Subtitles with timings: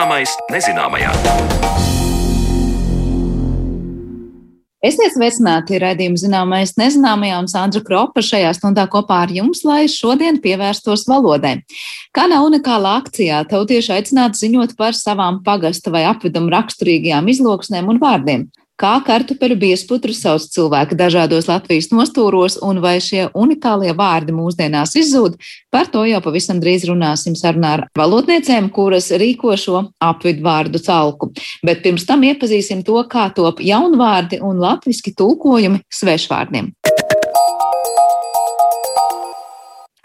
[0.00, 1.10] Zināmais nezināmajā.
[4.80, 10.38] Esiet sveicināti raidījuma zināmais nezināmajā un Sandra Kropa šajā stundā kopā ar jums, lai šodien
[10.40, 11.58] pievērstos valodai.
[12.16, 18.48] Kādā unikālā akcijā tautieši aicināti ziņot par savām pagasta vai apvidumu raksturīgajām izloksnēm un vārdiem
[18.80, 25.36] kā kartupeļu biesputru sauc cilvēki dažādos Latvijas nostūros un vai šie unikālie vārdi mūsdienās izzūd,
[25.72, 31.32] par to jau pavisam drīz runāsim sarunā ar valodniecēm, kuras rīko šo apvidu vārdu calku.
[31.66, 36.72] Bet pirms tam iepazīsim to, kā top jaunvārdi un latviski tulkojumi svešvārdiem.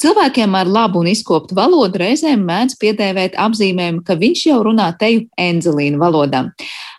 [0.05, 5.23] Cilvēkiem ar labu un izkoptu valodu reizēm mēdz piedēvēt apzīmējumu, ka viņš jau runā teju
[5.39, 6.43] enzelīnu valodā.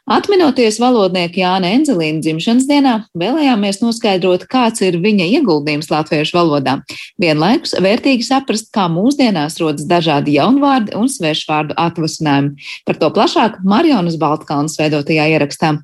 [0.06, 6.76] Atminoties valodnieku Jāna Enzelīna dzimšanas dienā, vēlējāmies noskaidrot, kāds ir viņa ieguldījums latviešu valodā.
[7.18, 12.54] Vienlaikus vērtīgi saprast, kā mūsdienās rodas dažādi jaunvārdi un svešvārdu atvasinājumi.
[12.86, 15.74] Par to plašāk Marjonas Baltkalnas veidotajā ierakstā.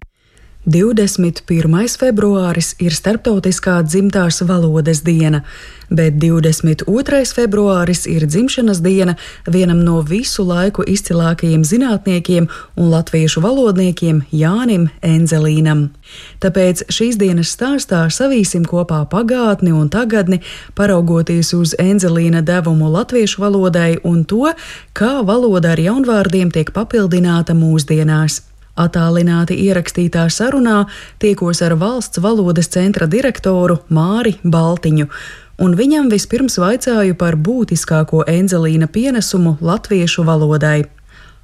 [0.64, 1.88] 21.
[1.98, 5.40] februāris ir Startautiskā dzimtās valodas diena,
[5.90, 7.24] bet 22.
[7.34, 9.16] februāris ir dzimšanas diena
[9.50, 12.46] vienam no visu laiku izcilākajiem zinātniekiem
[12.76, 15.88] un latviešu valodniekiem Jānim Enzelīnam.
[16.38, 20.44] Tāpēc šīs dienas stāstā savīsim kopā pagātni un tagadni,
[20.78, 24.54] paraugoties uz Enzelīna devumu latviešu valodai un to,
[24.94, 28.51] kā valoda ar jaunvārdiem tiek papildināta mūsdienās.
[28.72, 30.86] Atālināti ierakstītā sarunā
[31.20, 35.08] tiekos ar valsts valodas centra direktoru Māri Baltiņu,
[35.60, 40.86] un viņam vispirms vaicāju par būtiskāko Enzelīna pienesumu latviešu valodai.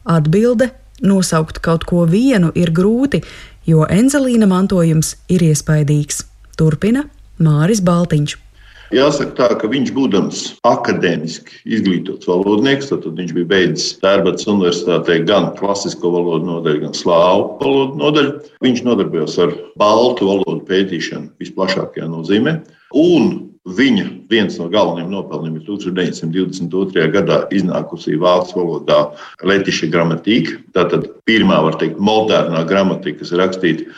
[0.08, 0.70] Atbilde-
[1.10, 3.22] nosaukt kaut ko vienu ir grūti,
[3.66, 6.24] jo Enzelīna mantojums ir iespaidīgs.
[6.56, 7.04] Turpina
[7.38, 8.47] Māris Baltiņš.
[8.88, 15.50] Jāsaka tā, ka viņš būdams akadēmiski izglītots valodnieks, tad viņš bija beidzis Tērbatas universitātē gan
[15.58, 18.32] klasisko valodu nodaļu, gan slāvu valodu nodaļu.
[18.64, 22.56] Viņš nodarbojās ar baltu valodu pētīšanu visplašākajā nozīmē.
[22.96, 27.02] Un Viņa viens no galvenajiem nopelniem ir 1922.
[27.12, 29.00] gadā iznākusī vācu valodā
[29.44, 30.56] Latvijas gramatika.
[30.72, 33.90] Tā tad pirmā, var teikt, modernā gramatika, kas ir rakstīta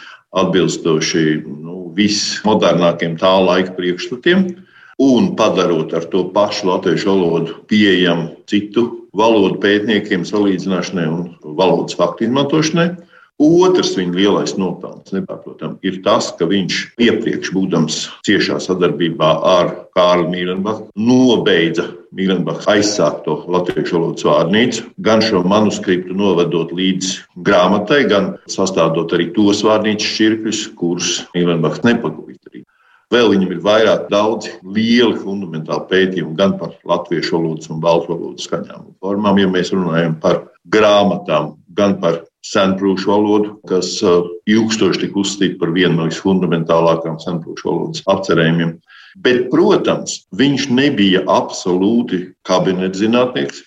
[0.42, 4.48] atbilstoši nu, vismodernākiem tā laika priekšstatiem
[5.00, 11.22] un padarot ar to pašu latviešu valodu pieejamu citu valodu pētniekiem, salīdzināšanai un
[11.56, 12.90] valodas faktu izmantošanai.
[13.40, 17.96] Otrs viņa lielais nopelns, nepārprotami, ir tas, ka viņš iepriekš, būdams
[18.28, 26.76] ciešā sadarbībā ar Kārlu Mīlenbachu, nobeidza Mīlenbacha aizsākto latviešu valodas vārnīcu, gan šo manuskriptu novedot
[26.76, 27.14] līdz
[27.48, 32.30] grāmatai, gan sastādot arī tos vārnīcas šķirkļus, kurus Mīlenbachs nepagūda.
[33.10, 38.46] Vēl viņam ir vairāk daudzi lieli fundamentāli pētījumi gan par latviešu valodas un baltu valodas
[38.46, 45.02] skaņām un formām, ja mēs runājam par grāmatām, gan par senprūšu valodu, kas uh, ilgstoši
[45.02, 48.76] tika uzskatīta par vienu no visfundamentālākajām senprūšu valodas apcerējumiem.
[49.26, 53.64] Bet, protams, viņš nebija absolūti kabinetzinātnieks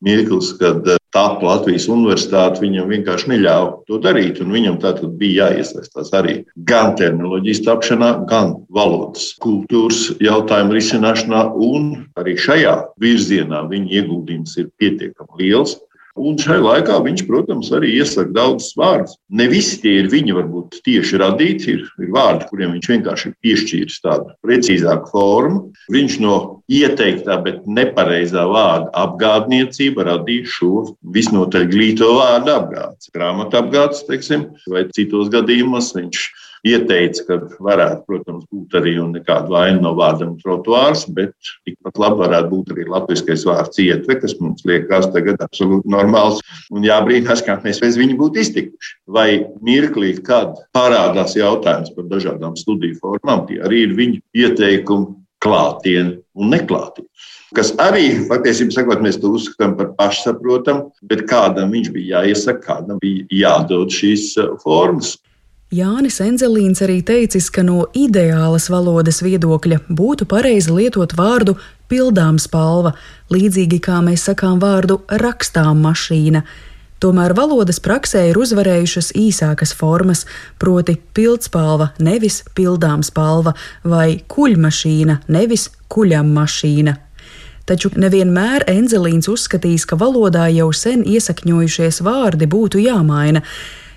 [0.00, 4.40] mirklis, kad tāpa Latvijas universitāte viņam vienkārši neļāva to darīt.
[4.44, 6.34] Viņam tātad bija jāiesaistās arī
[6.68, 11.44] gan terminoloģijas tapšanā, gan valodas kultūras jautājumu risināšanā,
[12.20, 15.78] arī šajā virzienā viņa ieguldījums ir pietiekami liels.
[16.18, 19.16] Un šai laikā viņš, protams, arī iesaka daudzus vārdus.
[19.30, 23.36] Ne visi tie ir viņa varbūt tieši radīti, ir, ir vārdi, kuriem viņš vienkārši ir
[23.44, 25.62] piešķīris tādu precīzāku formu.
[25.94, 26.36] Viņš no
[26.68, 30.72] ieteiktā, bet nepareizā vārda apgādniecība radīja šo
[31.14, 33.12] visnotaļ glīto vārdu apgādes.
[33.14, 36.28] Grāmatā apgādes, teiksim, vai citos gadījumos viņš
[36.66, 41.34] ieteica, ka varētu, protams, būt arī nekāda vaina no vārdam trotuārs, bet
[41.66, 46.86] tikpat labi varētu būt arī latviskais vārds ietve, kas mums liekas tagad absolūti normāls un
[46.86, 48.96] jābrīnās, kā mēs bez viņa būtu iztikuši.
[49.06, 49.28] Vai
[49.64, 56.54] mirklī, kad parādās jautājums par dažādām studiju formām, tie arī ir viņu ieteikumi klātienē un
[56.54, 57.06] neklātienē.
[57.56, 62.98] Kas arī, patiesībā sakot, mēs to uzskatām par pašsaprotamu, bet kādam viņš bija jāiesaka, kādam
[63.00, 65.16] bija jādod šīs uh, formas.
[65.68, 71.58] Jānis Enzelīns arī teicis, ka no ideālas valodas viedokļa būtu pareizi lietot vārdu
[71.92, 72.94] pildām spalva,
[73.28, 76.40] līdzīgi kā mēs sakām vārdu rakstām mašīna.
[77.04, 80.24] Tomēr valodas praksē ir uzvarējušas īsākas formas,
[80.56, 83.52] proti, pildspalva, nevis pildām spalva,
[83.84, 86.94] vai kuļmašīna, nevis kuļam mašīna.
[87.68, 93.44] Taču nevienmēr Enzelīns uzskatīs, ka valodā jau sen iesakņojušies vārdi būtu jāmaina.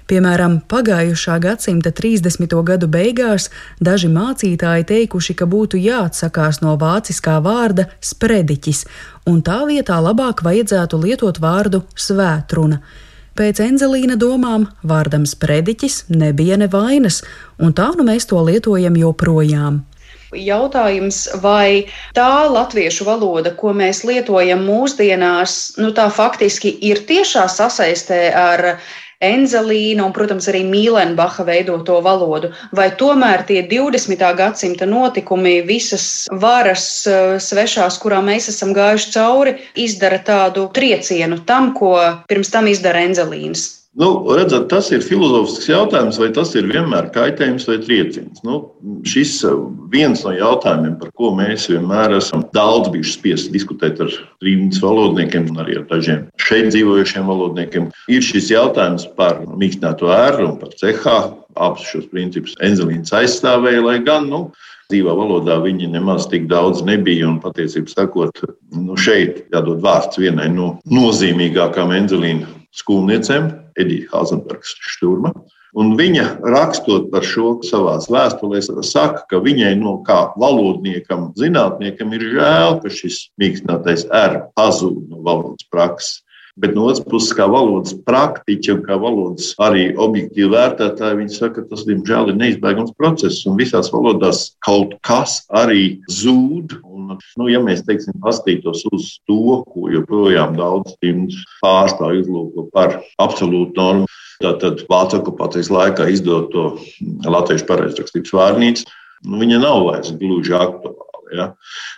[0.09, 2.56] Piemēram, pagājušā gadsimta 30.
[2.65, 3.50] gadu beigās
[3.80, 8.86] daži mācītāji teikuši, ka būtu jāatsakās no vāciskā vārda sprediķis,
[9.30, 12.81] un tā vietā labāk vajadzētu lietot vārdu svētruna.
[13.38, 17.21] Pēc Enzelīna domām vārdam sprediķis nebija nevainas,
[17.63, 19.86] un tā nu mēs to lietojam joprojām.
[20.31, 28.19] Jautājums, vai tā latviešu valoda, ko mēs lietojam mūsdienās, nu tā faktiski ir tiešā sasaistē
[28.31, 28.63] ar
[29.21, 34.23] Enzelīna un, protams, arī Mīlenbacha veidoto valodu, vai tomēr tie 20.
[34.38, 41.73] gadsimta notikumi, visas varas eh, svešās, kurām mēs esam gājuši cauri, izdara tādu triecienu tam,
[41.77, 41.95] ko
[42.31, 43.81] pirms tam izdara Enzelīns.
[43.92, 48.40] Nu, redzat, tas ir filozofisks jautājums, vai tas ir vienmēr kaitējums vai trieciens.
[48.48, 48.62] Nu,
[49.04, 54.14] šis uh, viens no jautājumiem, par ko mēs vienmēr esam daudz bijuši spiesti diskutēt ar
[54.40, 60.54] trījus valodniekiem un arī ar dažiem šeit dzīvojušiem valodniekiem, ir šis jautājums par mīkstināto ēru
[60.54, 61.18] un par CH.
[61.60, 64.46] Abus šos principus Enzelīns aizstāvēja, lai gan nu,
[64.88, 67.28] dzīvā valodā viņi nemaz tik daudz nebija.
[67.28, 68.40] Un patiesībā sakot,
[68.72, 75.33] nu, šeit jādod vārds vienai no nozīmīgākām Enzelīna skolniecēm, Edija Hazenbergs Šturma.
[75.71, 82.25] Un viņa rakstot par šo savā vēstulē, saka, ka viņai no kā valodniekam, zinātniekam ir
[82.33, 86.19] žēl, ka šis mīkstinātais R pazūd no valodas prakses.
[86.59, 91.62] Bet no otras puses, kā valodas praktiķi un kā valodas arī objektīvi vērtētāji, viņi saka,
[91.62, 93.45] ka tas, diemžēl, ir neizbēgams process.
[93.48, 96.75] Un visās valodās kaut kas arī zūd.
[96.83, 100.98] Un, nu, ja mēs teiksim, paskatītos uz to, ko joprojām daudz
[101.63, 104.09] pārstāvju uzlūko par absolūtu normu,
[104.44, 106.74] tātad vācu okupācijas laikā izdoto
[107.24, 108.89] latviešu pareizrakstības vārnīcu,
[109.27, 111.11] nu, viņa nav vairs gluži aktuāla.
[111.36, 111.48] Ja?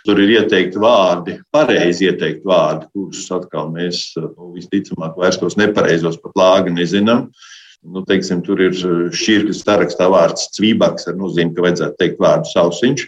[0.06, 6.20] Tur ir ieteikti vārdi, pareizi ieteikti vārdi, kurus atkal mēs nu, visticamāk vairs tos nepareizos
[6.22, 7.28] pat lāgi nezinām.
[7.84, 13.02] Nu, teiksim, tur ir šķirkļu sarakstā vārds cvībaks ar nozīmi, ka vajadzētu teikt vārdu sausiņš.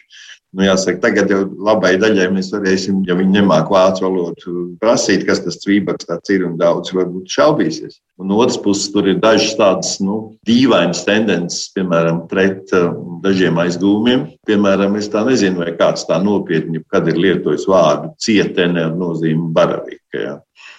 [0.55, 5.43] Nu, jāsaka, tagad jau labai daļai mēs varēsim, ja viņi nemāk vācu valodu, prasīt, kas
[5.45, 7.99] tas cvībaks ir un daudz varbūt šaubīsies.
[8.23, 12.95] Un otrs puses tur ir dažas tādas nu, dīvainas tendences, piemēram, pret uh,
[13.27, 14.25] dažiem aizgūmiem.
[14.49, 19.51] Piemēram, es tā nezinu, vai kāds tā nopietni, kad ir lietojis vārdu cietene ar nozīmi
[19.57, 20.23] baravīka.
[20.23, 20.37] Ja.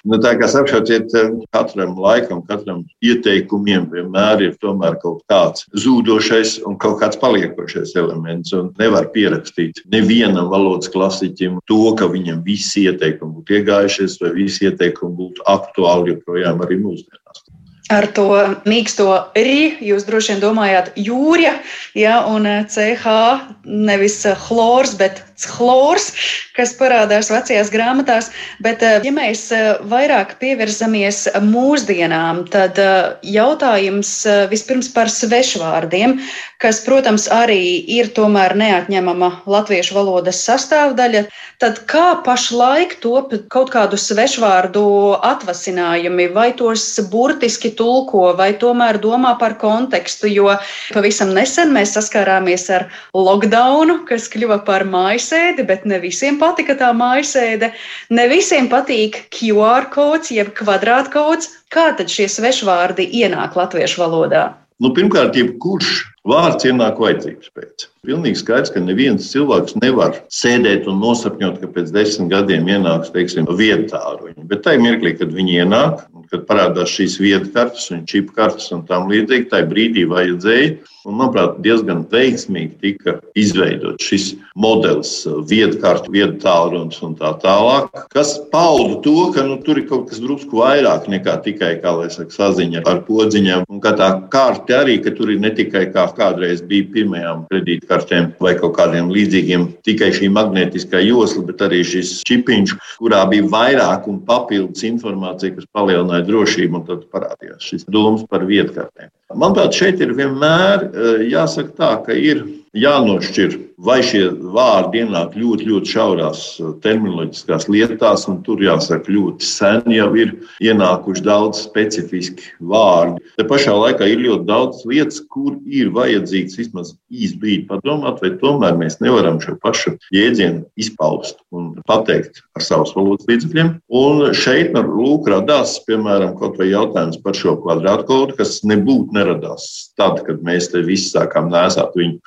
[0.08, 4.54] Nu, tā kā apšauciet, eh, katram laikam, katram ieteikumiem vienmēr ir
[5.02, 8.54] kaut kāds zūdošais un kaut kāds paliekošais elements.
[8.54, 14.70] Un nevar pierakstīt nevienam valodas klasiķim to, ka viņam visi ieteikumi būtu iegājušies vai visi
[14.70, 17.44] ieteikumi būtu aktuāli joprojām arī mūsdienās.
[17.90, 18.28] Ar to
[18.68, 21.54] mīksto rī jūs droši vien domājāt jūrja,
[21.96, 26.10] ja, un eh, CH nevis chlors, bet chlors,
[26.58, 28.32] kas parādās vecajās grāmatās.
[28.64, 32.80] Bet, eh, ja mēs eh, vairāk pievērsamies mūsdienām, tad
[33.22, 34.12] jautājums
[34.50, 36.18] vispirms par svešvārdiem,
[36.62, 41.28] kas, protams, arī ir tomēr neatņemama latviešu valodas sastāvdaļa.
[41.62, 44.84] Tad kā pašlaik top kaut kādu svešvārdu
[45.26, 50.54] atvasinājumi, vai tos burtiski tulko, vai tomēr domā par kontekstu, jo
[50.94, 52.88] pavisam nesen mēs saskārāmies ar
[53.18, 54.86] lockdownu, kas kļuva par
[55.28, 57.72] mājasēdi, bet ne visiem patika tā mājasēde.
[58.10, 61.66] Ne visiem patīk QR kods, jeb kvadrātkods.
[61.70, 64.56] Kā tad šie svešvārdi ienāk latviešu valodā?
[64.80, 67.86] Nu, pirmkārt, jebkurš Vārds ienāk vajadzības pēc.
[68.04, 73.48] Pilnīgi skaidrs, ka neviens cilvēks nevar sēdēt un nosapņot, ka pēc desmit gadiem ienāks, teiksim,
[73.56, 74.44] vietā viņu.
[74.52, 78.84] Bet tajā mirklī, kad viņi ienāk, kad parādās šīs vietas kartes un čipu kartes un
[78.90, 80.76] tam līdzīgi, tajā brīdī vajadzēja
[81.08, 84.26] Un, manuprāt, diezgan veiksmīgi tika izveidots šis
[84.58, 85.12] modelis,
[85.50, 90.22] viedkārtu, viedu tālrunis un tā tālāk, kas pauda to, ka nu, tur ir kaut kas
[90.24, 93.68] drusku vairāk nekā tikai, kā lai saka, saziņa ar podziņām.
[93.70, 98.32] Un ka tā karte arī, ka tur ir ne tikai kā kādreiz bija pirmajām kredītkartēm
[98.44, 104.10] vai kaut kādiem līdzīgiem, tikai šī magnētiskā josla, bet arī šis čipiņš, kurā bija vairāk
[104.10, 109.12] un papildus informācija, kas palielināja drošību, un tad parādījās šis domas par viedkartēm.
[109.36, 112.46] Manuprāt, šeit ir vienmēr eh, jāsaka tā, ka ir
[112.76, 114.24] jānošķir, vai šie
[114.56, 120.34] vārdi ienāk ļoti, ļoti šaurās uh, terminoloģiskās lietās, un tur jāsaka, ļoti sen jau ir
[120.64, 123.22] ienākuši daudz specifiski vārdi.
[123.38, 128.34] Te pašā laikā ir ļoti daudz lietas, kur ir vajadzīgs vismaz īsi brīdi padomāt, vai
[128.42, 133.76] tomēr mēs nevaram šo pašu jēdzienu izpaust un pateikt ar savus valodas līdzekļiem.
[133.94, 140.22] Un šeit lūk, radās, piemēram, kaut vai jautājums par šo kvadrātkodu, kas nebūtu neradās tad,
[140.28, 142.22] kad mēs te visi sākām nēsāt viņu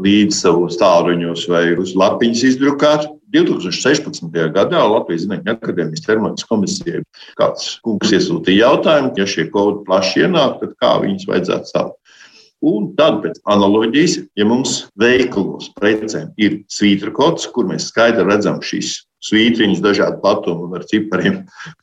[0.00, 3.10] līdz savos tāluņos vai uz lapiņas izdrukāt.
[3.34, 4.30] 2016.
[4.54, 7.00] gadā Latvijas Zinātņu akadēmijas termometras komisijai
[7.38, 11.98] kāds kungs iesūtīja jautājumu, ja šie kodi plaši ienāk, tad kā viņus vajadzētu saukt.
[12.64, 18.62] Un tad, pēc analoģijas, ja mums veikalos precēm ir svītra kods, kur mēs skaidri redzam
[18.64, 21.40] šīs svītriņus, dažādu platumu un ar cipariem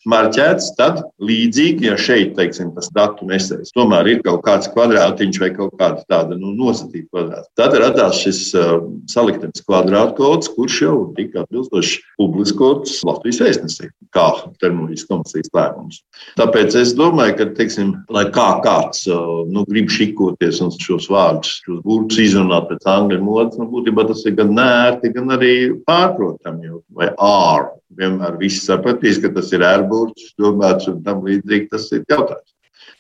[0.09, 5.51] marķēts, tad līdzīgi, ja šeit, teiksim, tas datu nesējs tomēr ir kaut kāds kvadrātiņš vai
[5.55, 8.77] kaut kāda tāda nu, nosatīta kvadrāta, tad radās šis uh,
[9.11, 14.27] saliktenis kvadrātkods, kurš jau tika atbilstoši publiskots Latvijas vēstnesī, kā
[14.61, 16.01] terminoloģijas komisijas lēmums.
[16.39, 21.57] Tāpēc es domāju, ka, teiksim, lai kā kāds uh, nu, grib šikoties un šos vārdus,
[21.65, 25.53] šos burtus izrunāt pēc angļu modes, nu, būtībā tas ir gan nērti, gan arī
[25.87, 27.69] pārprotami, vai ār.
[27.99, 32.47] Vienmēr viss sapratīs, ka tas ir ērburts, domāts un tam līdzīgi tas ir jautājums.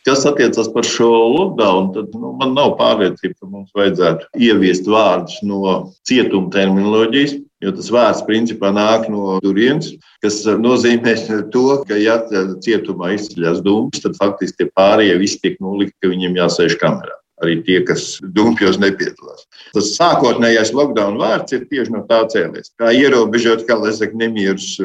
[0.05, 5.37] Kas attiecas par šo lockdown, tad nu, man nav pārliecība, ka mums vajadzētu ieviest vārdus
[5.45, 5.75] no
[6.09, 9.93] cietuma terminoloģijas, jo tas vārds principā nāk no turienes,
[10.25, 11.13] kas nozīmē
[11.53, 12.17] to, ka, ja
[12.65, 17.20] cietumā izceļas dūmus, tad faktiski tie pārējie visi tiek nolikti, ka viņiem jāsēž kamerā.
[17.41, 19.47] Arī tie, kas dumpjos nepiedalās.
[19.73, 22.69] Tas sākotnējais lockdown vārds ir tieši no tā cēlies.
[22.77, 24.75] Kā ierobežot, kā lai saka, nemierus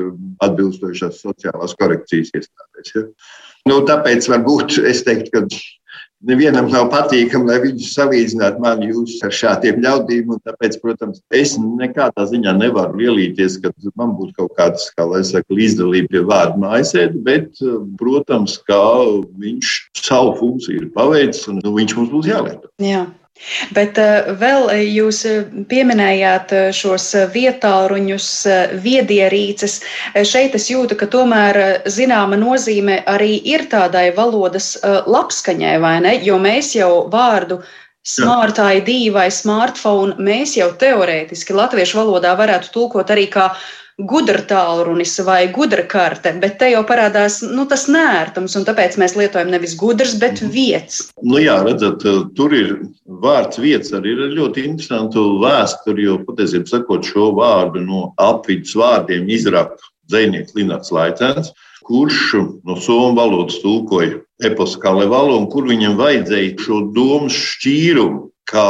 [0.45, 2.95] atbilstošās sociālās korekcijas iestādēs.
[2.95, 3.05] Ja?
[3.69, 5.45] Nu, tāpēc varbūt es teiktu, ka
[6.25, 8.91] nevienam nav patīkami, lai viņus salīdzinātu mani
[9.27, 10.33] ar šādiem ļaudīm.
[10.47, 15.57] Tāpēc, protams, es nekādā ziņā nevaru lielīties, ka man būtu kaut kāds, kā lai saka,
[15.57, 17.63] līdzdalība pie vārdu mājasēdi, bet,
[18.01, 18.83] protams, kā
[19.43, 22.73] viņš savu funkciju ir paveicis un nu, viņš mums būs jālieto.
[22.83, 23.07] Jā.
[23.77, 25.23] Bet uh, vēl jūs
[25.71, 28.29] pieminējāt šos vietāluņus,
[28.83, 29.81] viedierīces.
[30.27, 36.15] Šeit es jūtu, ka tomēr zināma nozīme arī ir tādai valodas labskaņai, vai ne?
[36.27, 37.63] Jo mēs jau vārdu
[38.07, 43.49] Smart ID vai smartphone mēs jau teorētiski latviešu valodā varētu tulkot arī kā
[43.97, 49.17] gudra tālrunis vai gudra karte, bet te jau parādās nu, tas nērtums, un tāpēc mēs
[49.17, 50.53] lietojam nevis gudrs, bet mhm.
[50.53, 51.01] vietas.
[51.25, 52.05] Nu jā, redzat,
[52.37, 52.75] tur ir
[53.23, 59.31] vārds vietas arī ir ļoti interesantu vēsturi, jo patiesībā sakot šo vārdu no apvidus vārdiem
[59.33, 61.55] izraka dzēnieks Linārds Laicēns,
[61.87, 62.37] kurš
[62.67, 68.65] no somu valodas tulkoja eposu Kalevalu, un kur viņam vajadzēja šo domu šķīrumu ka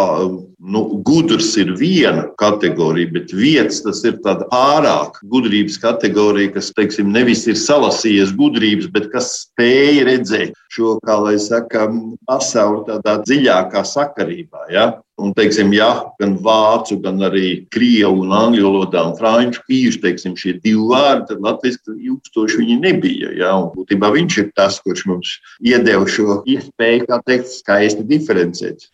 [0.59, 7.12] nu, gudrs ir viena kategorija, bet vietas tas ir tāda ārāka gudrības kategorija, kas teiksim,
[7.12, 11.90] nevis ir salasījies gudrības, bet kas spēja redzēt šo, kā lai saka,
[12.28, 14.71] pasauli tādā dziļākā sakarībā.
[14.73, 14.87] Ja?
[15.21, 15.90] Un, teiksim, ja
[16.21, 21.30] gan vācu, gan arī krievu un angļu valodā un franču īši, teiksim, šie divi vārdi,
[21.30, 23.33] tad latviešu ilgstoši viņi nebija.
[23.37, 23.54] Ja?
[23.61, 28.88] Un, būtībā viņš ir tas, kurš mums iedeva šo iespēju, kā teikt, skaisti diferencēt.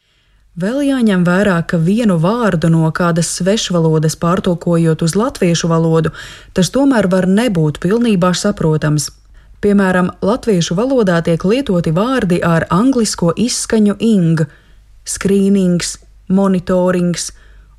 [0.52, 6.12] Vēl jāņem vērā, ka vienu vārdu no kādas svešvalodas pārtulkojot uz latviešu valodu,
[6.52, 9.08] tas tomēr var nebūt pilnībā saprotams.
[9.64, 14.44] Piemēram, latviešu valodā tiek lietoti vārdi ar anglisko izskaņu ing,
[15.08, 15.96] skrīnings,
[16.28, 17.30] monitorings,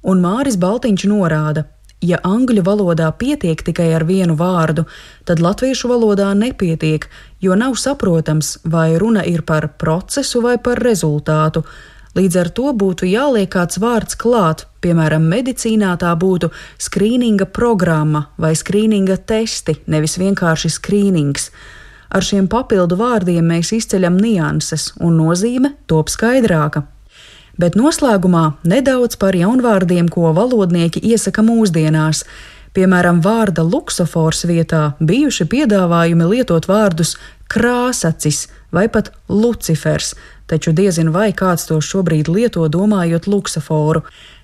[0.02, 1.68] un Māris Baltiņš norāda,
[2.02, 4.88] ja angļu valodā pietiek tikai ar vienu vārdu,
[5.30, 7.06] tad latviešu valodā nepietiek,
[7.38, 11.68] jo nav saprotams, vai runa ir par procesu vai par rezultātu
[12.14, 18.54] Līdz ar to būtu jāliek kāds vārds klāt, piemēram, medicīnā tā būtu skrīninga programma vai
[18.54, 21.50] skrīninga testi, nevis vienkārši skrīnings.
[22.14, 26.86] Ar šiem papildu vārdiem mēs izceļam nianses, un nozīme top skaidrāka.
[27.58, 32.24] Bet noslēgumā nedaudz par jaunvārdiem, ko valodnieki iesaka mūsdienās.
[32.74, 37.16] Piemēram, vārda luksofors vietā bijuši piedāvājumi lietot vārdus
[37.50, 40.16] krāsacis vai pat lucifers,
[40.48, 44.04] taču diezin vai kāds to šobrīd lieto domājot luksaforu,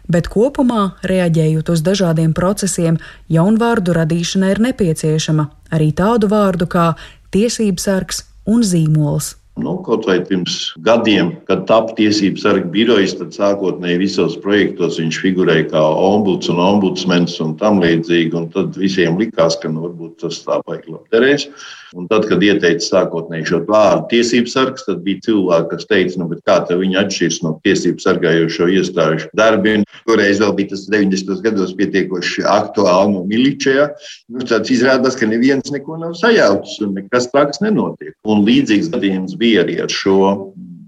[0.09, 2.97] bet kopumā, reaģējot uz dažādiem procesiem,
[3.29, 6.93] jaunvārdu radīšana ir nepieciešama arī tādu vārdu kā
[7.33, 9.38] tiesības sargs un zīmols.
[9.59, 15.19] Nu, kaut vai pirms gadiem, kad tapu tiesību sargu birojas, tad sākotnēji visos projektos viņš
[15.23, 18.31] figurēja kā ombuds un ombudsmens un tam līdzīgi.
[18.39, 21.49] Un tad visiem likās, ka nu, varbūt tas tā baigi labderēs.
[21.97, 26.27] Un tad, kad ieteica sākotnēji šo vārdu tiesību sargs, tad bija cilvēki, kas teica, nu,
[26.45, 29.85] kā viņi atšķiras no tiesību sargājošo iestāžu darbiem.
[30.05, 31.41] Toreiz vēl bija tas 90.
[31.41, 33.89] gados pietiekoši aktuāli no miličajā.
[34.29, 38.13] Nu, tad izrādās, ka neviens neko nav sajaucis un nekas tāds nenotiek.
[38.29, 40.19] Un līdzīgs gadījums bija ar šo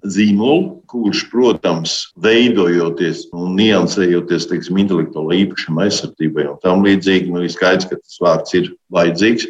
[0.02, 7.54] zīmolu, kurš, protams, veidojoties un niansējoties teiksim, intelektuālā īpašuma aizsardzībai un tam līdzīgi, nu, ir
[7.54, 9.48] skaidrs, ka tas vārds ir vajadzīgs.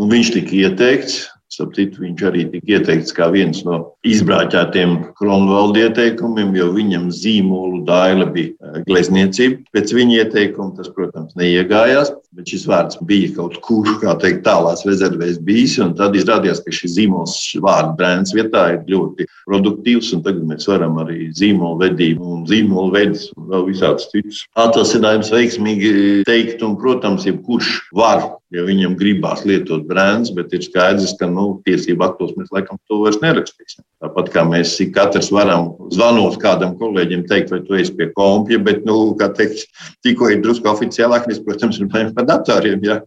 [0.00, 1.20] Un viņš tika ieteikts
[1.60, 3.74] Starp citu, viņš arī tika ieteikts kā viens no
[4.08, 9.60] izbrāķētiem Kronvalda ieteikumiem, jo viņam zīmolu daila bija eh, glezniecība.
[9.76, 14.86] Pēc viņa ieteikuma tas, protams, neiegājās, bet šis vārds bija kaut kur, kā teikt, tālās
[14.88, 15.76] rezervēs bijis.
[16.00, 20.96] Tad izrādījās, ka šis zīmols vārdu brēns vietā ir ļoti produktīvs, un tagad mēs varam
[21.04, 26.64] arī zīmolu vedību un zīmolu veidus un vēl visādus citus atvasinājumus veiksmīgi teikt.
[26.64, 32.04] Un, protams, jebkurš var ja viņiem gribās lietot brāns, bet ir skaidrs, ka nu, tiesību
[32.06, 33.84] aktos mēs laikam to vairs nerakstīsim.
[34.02, 38.84] Tāpat kā mēs katrs varam zvanot kādam kolēģim, teikt, vai tu esi pie kompja, bet,
[38.88, 39.68] nu, kā teikt,
[40.06, 42.82] tikko ir drusku oficiālāk, mēs, protams, runājam par datoriem.
[42.86, 43.00] Ja?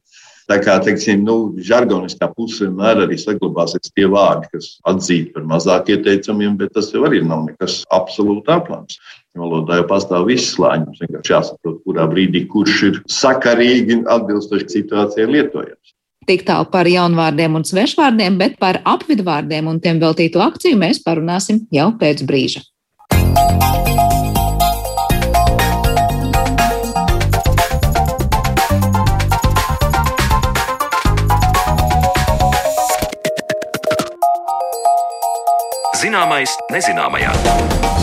[0.49, 5.93] Tā kā teiksim, nu, žargoniskā pusē vienmēr arī saglabāsies tie vārdi, kas atzīti par mazāk
[5.95, 8.99] ieteicamiem, bet tas jau arī nav nekas absolūti aplams.
[9.33, 10.85] Valodā jau pastāv visi slāņi.
[10.85, 15.95] Mums vienkārši jāsaprot, kurā brīdī kurš ir sakarīgi un atbilstoši situācijai lietojams.
[16.29, 21.65] Tik tālu par jaunvārdiem un svešvārdiem, bet par apvidvārdiem un tiem veltītu akciju mēs parunāsim
[21.73, 22.61] jau pēc brīža.
[36.03, 38.02] Zināmais nezināmajā.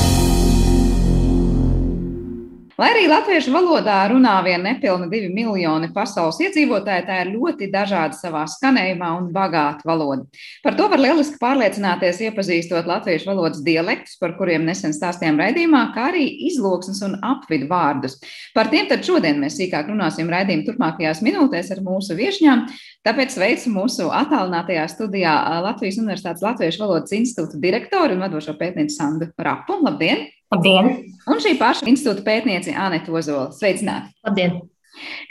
[2.81, 8.17] Lai arī latviešu valodā runā vien nepilni divi miljoni pasaules iedzīvotāji, tā ir ļoti dažāda
[8.17, 10.25] savā skanējumā un bagāta valoda.
[10.65, 16.09] Par to var lieliski pārliecināties, iepazīstot latviešu valodas dialektus, par kuriem nesen stāstījām raidījumā, kā
[16.15, 18.17] arī izloksnes un apvidu vārdus.
[18.57, 22.65] Par tiem tad šodien mēs sīkāk runāsim raidījuma turpmākajās minūtēs ar mūsu viešņām.
[23.05, 25.37] Tāpēc sveicu mūsu attālinātajā studijā
[25.69, 29.83] Latvijas Universitātes Latviešu valodas institūta direktoru un vadošo pētnieci Sandu Rapu.
[29.85, 30.31] Labdien!
[30.51, 30.89] Labdien!
[31.31, 33.53] Un šī paša institūta pētniece Anita Ozola.
[33.55, 34.11] Sveicināti!
[34.27, 34.57] Labdien!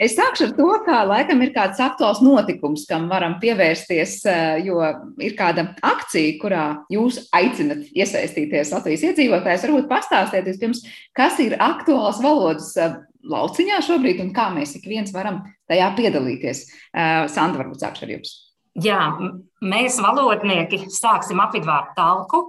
[0.00, 4.80] Es sākšu ar to, ka laikam ir kāds aktuāls notikums, kam varam pievērsties, eh, jo
[5.20, 9.68] ir kāda akcija, kurā jūs aicinat iesaistīties Latvijas iedzīvotājs.
[9.68, 15.12] Varbūt pastāstiet vispirms, kas ir aktuāls valodas eh, lauciņā šobrīd un kā mēs ik viens
[15.12, 16.64] varam tajā piedalīties.
[16.96, 18.38] Eh, Sandra, varbūt sākšu ar jums.
[18.78, 19.00] Jā,
[19.58, 22.40] mēs valodnieki sāksim apvidvārdu talku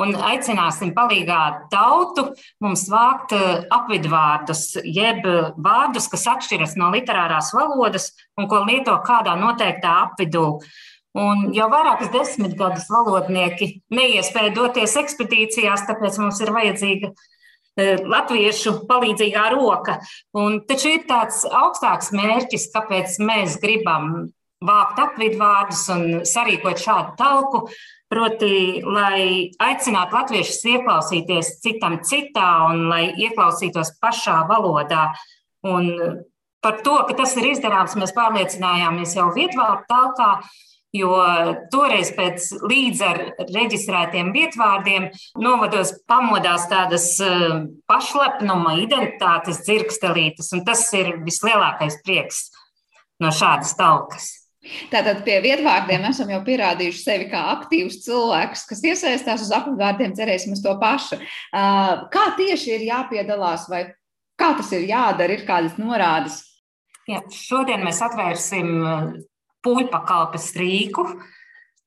[0.00, 2.24] un aicināsim palīgā tautu
[2.64, 5.22] mums vākt eh, apvidvārdus, jeb
[5.62, 10.60] vārdus, kas atšķiras no literārās valodas un ko lieto kādā noteiktā apvidū.
[11.20, 19.46] Un jau vairākas desmitgadus valodnieki neiespēja doties ekspedīcijās, tāpēc mums ir vajadzīga eh, latviešu palīdzīgā
[19.54, 20.00] roka.
[20.34, 24.30] Un taču ir tāds augstāks mērķis, kāpēc mēs gribam
[24.64, 27.64] vākt apvidvārdus un sarīkot šādu talku,
[28.10, 35.12] Proti, lai aicinātu latviešus ieklausīties citam citā un lai ieklausītos pašā valodā.
[35.70, 35.86] Un
[36.58, 40.30] par to, ka tas ir izdarāms, mēs pārliecinājāmies jau vietvārdu talkā,
[40.90, 41.12] jo
[41.70, 45.06] toreiz pēc līdz ar reģistrētiem vietvārdiem
[45.38, 47.46] novados pamodās tādas eh,
[47.86, 52.48] pašlepnuma identitātes dzirkstelītes, un tas ir vislielākais prieks
[53.22, 54.39] no šādas talkas.
[54.90, 60.52] Tātad pie vietvārdiem esam jau pierādījuši sevi kā aktīvus cilvēkus, kas iesaistās uz apgādiem, cerēsim
[60.52, 61.16] uz to pašu.
[62.12, 63.86] Kā tieši ir jāpiedalās vai
[64.40, 66.42] kā tas ir jādara, ir kādas norādes?
[67.08, 68.68] Jā, šodien mēs atvērsim
[69.64, 71.06] pūļpakalpes rīku,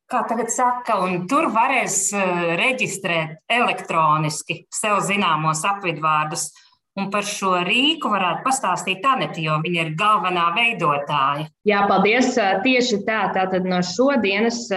[0.09, 2.09] kā tagad saka, un tur varēs
[2.57, 6.49] reģistrēt elektroniski sev zināmos apvidvārdus.
[6.93, 11.47] Un par šo rīku varētu pastāstīt Anita, jo viņa ir galvenā veidotāja.
[11.65, 12.35] Jā, paldies.
[12.61, 13.31] Tieši tā.
[13.33, 14.67] Tātad no šodienas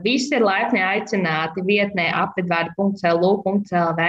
[0.00, 4.06] visi ir laipni aicināti vietnē apvidvārdu.lu.lv.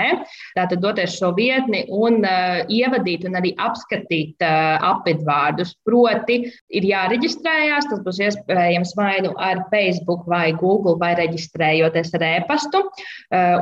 [0.55, 5.75] Tātad doties šo vietni un ievadīt un arī apskatīt apvidvārdus.
[5.83, 6.39] Proti,
[6.71, 7.89] ir jāreģistrējās.
[7.91, 12.85] Tas būs iespējams vai nu ar Facebook vai Google vai reģistrējoties ar e-pastu.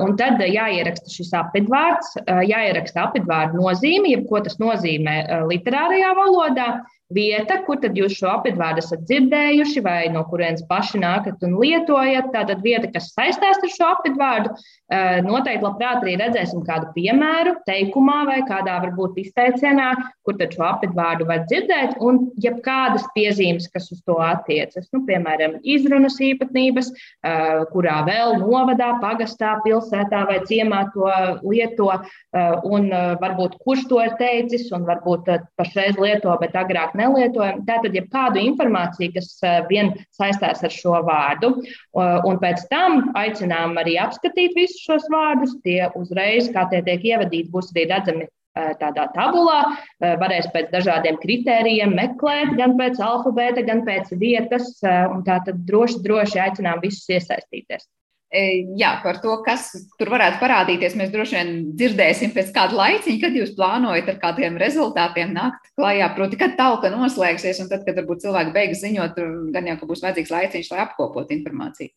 [0.06, 2.20] Un tad jāieraksta šis apvidvārds,
[2.54, 6.70] jāieraksta apvidvārdu nozīme nozīme, jeb ko tas nozīmē eh, literārajā valodā
[7.14, 12.32] vieta, kur tad jūs šo apvidvārdu esat dzirdējuši, vai no kurienes paši nākat un lietojat.
[12.34, 14.54] Tātad vieta, kas saistās ar šo apvidvārdu,
[14.90, 19.92] eh, noteikti labprāt arī redzēsim kādu piemēru teikumā vai kādā varbūt izteicienā,
[20.26, 24.90] kur tad šo apvidvārdu var dzirdēt, un jebkādas piezīmes, kas uz to attiecas.
[24.92, 31.06] Nu, piemēram, izrunas īpatnības, eh, kurā vēl novadā, pagastā, pilsētā vai ciemā to
[31.46, 31.92] lieto,
[32.34, 37.64] eh, un varbūt kurš to ir teicis, un varbūt pašreiz lieto, bet agrāk nelietojam.
[37.68, 41.52] Tātad, ja kādu informāciju, kas eh, vien saistās ar šo vārdu,
[41.96, 47.52] un pēc tam aicinām arī apskatīt visus šos vārdus, tie uzreiz, kā tie tiek ievadīti,
[47.54, 49.60] būs arī redzami eh, tādā tabulā,
[50.00, 54.74] eh, varēs pēc dažādiem kritērijiem meklēt, gan pēc alfabēta, gan pēc vietas.
[54.82, 57.88] Tātad droši, droši aicinām visus iesaistīties.
[58.36, 58.44] E,
[58.76, 59.70] jā, par to, kas
[60.00, 64.58] tur varētu parādīties, mēs droši vien dzirdēsim pēc kāda laiciņa, kad jūs plānojat ar kādiem
[64.60, 66.10] rezultātiem nākt klajā.
[66.18, 69.22] Proti, kad talka noslēgsies, un tad, kad varbūt cilvēki beigas ziņot,
[69.56, 71.94] gan jau, ka būs vajadzīgs laiciņš, lai apkopotu informāciju.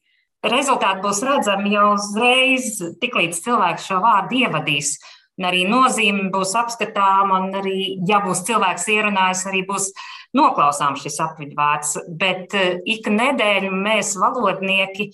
[0.46, 2.70] Rezultāti būs redzami jau uzreiz,
[3.02, 4.94] tiklīdz cilvēks šo vārdu ievadīs.
[5.38, 9.90] Un arī nozīme būs apskatāma, un arī, ja būs cilvēks ierunājis, arī būs
[10.38, 11.96] noklausām šis apvidvārds.
[12.22, 12.54] Bet
[12.86, 15.10] ik nedēļu mēs valodnieki.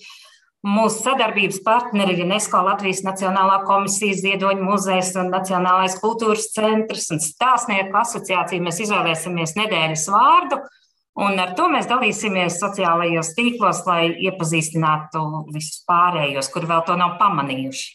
[0.65, 7.21] Mūsu sadarbības partneri ir UNESCO Latvijas Nacionālā komisija, Ziedoņa muzejs un Nacionālais kultūras centrs un
[7.21, 8.63] stāstnieku asociācija.
[8.65, 10.63] Mēs izvēlēsimies nedēļas vārdu,
[11.15, 15.21] Un ar to mēs dalīsimies sociālajos tīklos, lai iepazīstinātu
[15.55, 17.85] visus pārējos, kuri vēl to nav pamanījuši.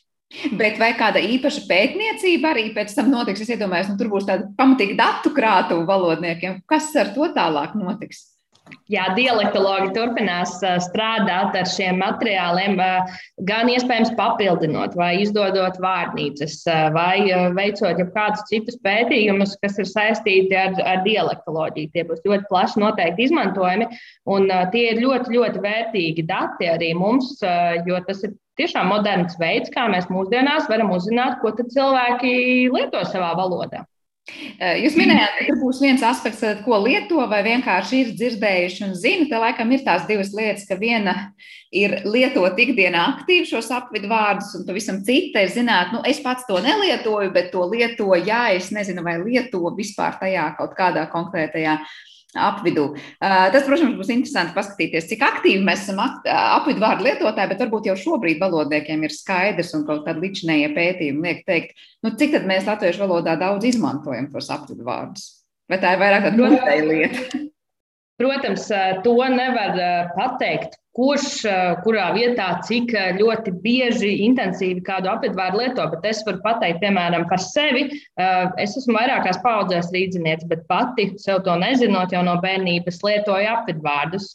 [0.56, 3.42] Bet vai kāda īpaša pētniecība arī pēc tam notiks?
[3.44, 6.62] Es iedomājos, nu, tur būs tāda pamatīga datu krātuva valodniekiem.
[6.70, 8.22] Kas ar to tālāk notiks?
[8.90, 12.74] Jā, dialektologi turpinās strādāt ar šiem materiāliem,
[13.46, 16.56] gan iespējams papildinot, vai izdodot vārnīcas,
[16.94, 21.92] vai veicot jau kādus citus pētījumus, kas ir saistīti ar, ar dialektoloģiju.
[21.94, 23.88] Tie būs ļoti plaši noteikti izmantojami,
[24.34, 27.36] un tie ir ļoti, ļoti vērtīgi dati arī mums,
[27.86, 32.34] jo tas ir tiešām moderns veids, kā mēs mūsdienās varam uzzināt, ko cilvēki
[32.74, 33.86] lieto savā valodā.
[34.28, 39.26] Jūs minējāt, ka būs viens aspekts, ko lieto vai vienkārši ir dzirdējuši un zina.
[39.30, 41.14] Te laikam ir tās divas lietas, ka viena
[41.74, 46.46] ir lietot ikdienā aktīvi šos apvidu vārdus, un pavisam cita ir zināt, nu, es pats
[46.46, 51.78] to nelietoju, bet to lietoju, ja es nezinu, vai lieto vispār tajā kaut kādā konkrētajā
[52.38, 52.84] apvidū.
[53.20, 57.96] Tas, protams, būs interesanti paskatīties, cik aktīvi mēs esam apvidu vārdu lietotāji, bet varbūt jau
[57.98, 62.68] šobrīd valodniekiem ir skaidrs un kaut kādi līdzinējie pētījumi liek teikt, nu, cik tad mēs
[62.70, 65.30] latviešu valodā daudz izmantojam tos apvidu vārdus.
[65.70, 67.42] Vai tā ir vairāk tāda lieta?
[68.20, 68.66] Protams,
[69.06, 69.78] to nevar
[70.12, 71.44] pateikt kurš
[71.84, 75.86] kurā vietā, cik ļoti bieži, intensīvi kādu apvidvārdu lieto.
[75.92, 77.86] Bet es varu pateikt, piemēram, par sevi.
[78.60, 84.32] Es esmu vairākās paudzēs rīzniece, bet pati sev to nezinot, jau no bērnības lietoju apvidvārdus.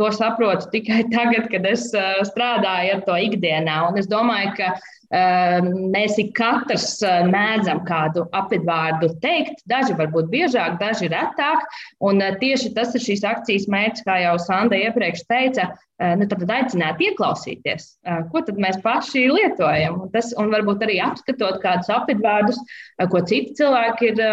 [0.00, 1.88] To saprotu tikai tagad, kad es
[2.30, 3.80] strādāju ar to ikdienā.
[3.88, 4.74] Un es domāju, ka
[5.14, 6.98] Mēs ik katrs
[7.30, 11.64] mēdzam kādu apvidvārdu teikt, daži varbūt biežāk, daži retāk.
[12.04, 15.70] Un tieši tas ir šīs akcijas mērķis, kā jau Sanda iepriekš teica,
[16.18, 17.86] nu, tad aicināt ieklausīties,
[18.32, 20.00] ko tad mēs paši lietojam.
[20.02, 22.58] Un, tas, un varbūt arī apskatot kādus apvidvārdus,
[23.12, 24.24] ko citi cilvēki ir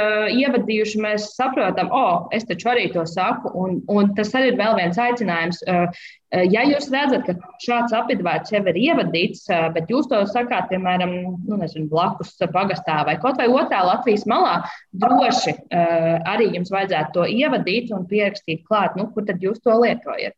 [0.41, 3.54] ievadījuši, mēs saprotam, o, oh, es taču arī to saku.
[3.54, 5.88] Un, un tas arī ir vēl viens aicinājums Eh,
[6.32, 11.12] ja jūs redzat, ka šāds apvidvārds jau ir ievadīts, eh, bet jūs to sakāt, piemēram,
[11.48, 14.62] nu, nezinu, blakus pagastā vai kaut vai otrā Latvijas malā,
[14.94, 19.76] droši eh, arī jums vajadzētu to ievadīt un pierakstīt klāt, nu, kur tad jūs to
[19.76, 20.38] lietojat.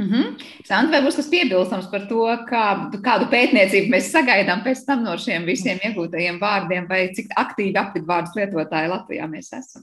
[0.00, 0.40] Mm -hmm.
[0.64, 5.16] Sandra, vai būs kas piebilstams par to, kā, kādu pētniecību mēs sagaidām pēc tam no
[5.16, 9.82] šiem visiem iegūtajiem vārdiem, vai cik aktīvi apvidvārdus lietotāji Latvijā mēs esam?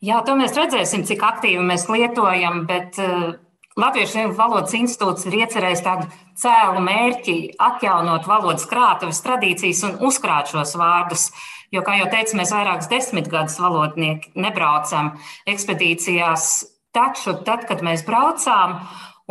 [0.00, 3.34] Jā, to mēs redzēsim, cik aktīvi mēs lietojam, bet uh,
[3.80, 10.74] Latviešu valodas institūts ir iecerējis tādu cēlu mērķi atjaunot valodas krātuves tradīcijas un uzkrāt šos
[10.76, 11.30] vārdus.
[11.72, 15.14] Jo, kā jau teicu, mēs vairākus desmitgadus valodnieki nebraucam
[15.48, 16.50] ekspedīcijās.
[16.92, 18.76] Taču tad, kad mēs braucām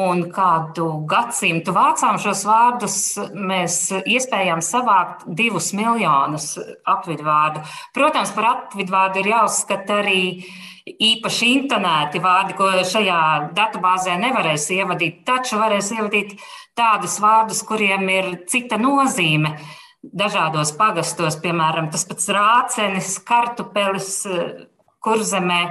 [0.01, 2.97] un kādu gadsimtu vācām šos vārdus,
[3.35, 6.55] mēs iespējām savākt divus miljonus
[6.89, 7.61] apvidvārdu.
[7.93, 10.23] Protams, par apvidvārdu ir jāuzskata arī
[10.87, 13.21] īpaši intonēti vārdi, ko šajā
[13.57, 16.35] datubāzē nevarēs ievadīt, taču varēs ievadīt
[16.77, 19.55] tādus vārdus, kuriem ir cita nozīme.
[20.01, 24.23] Dažādos pagastos, piemēram, tas pats rācenis, kartupelis,
[25.05, 25.61] kurzemē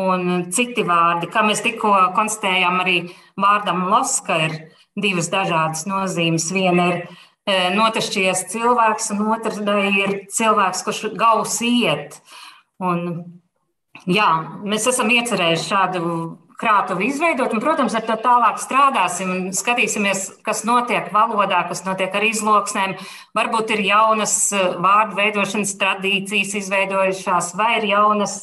[0.00, 1.30] un citi vārdi.
[1.32, 2.98] Kā mēs tikko konstatējām, arī
[3.40, 4.56] vārdam loska ir
[5.00, 6.50] divas dažādas nozīmes.
[6.52, 12.20] Viena ir e, notašķies cilvēks, un otra ir cilvēks, kurš gausi iet.
[12.80, 13.06] Un
[14.08, 14.28] Jā,
[14.64, 16.04] mēs esam iecerējuši šādu
[16.60, 22.14] krātuvi izveidot, un, protams, ar to tālāk strādāsim un skatīsimies, kas notiek valodā, kas notiek
[22.16, 22.96] ar izloksnēm.
[23.36, 28.42] Varbūt ir jaunas eh, vārdu veidošanas tradīcijas izveidojušās, vai ir jaunas,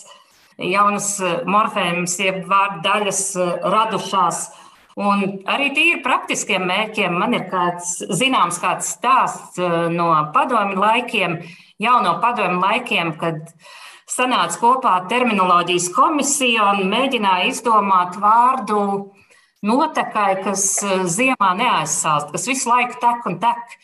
[0.57, 4.45] jaunas eh, morfēmas, jeb vārdu daļas eh, radušās.
[4.97, 9.61] Un arī tīri praktiskiem mērķiem man ir kāds zināms kāds stāsts
[9.93, 11.35] no padomju laikiem,
[11.77, 13.75] jau no padomju laikiem, kad uh,
[14.07, 18.81] sanāca kopā terminoloģijas komisija un mēģināja izdomāt vārdu
[19.67, 23.77] notekai, kas eh, ziemā neaizsāst, kas visu laiku tek un tek.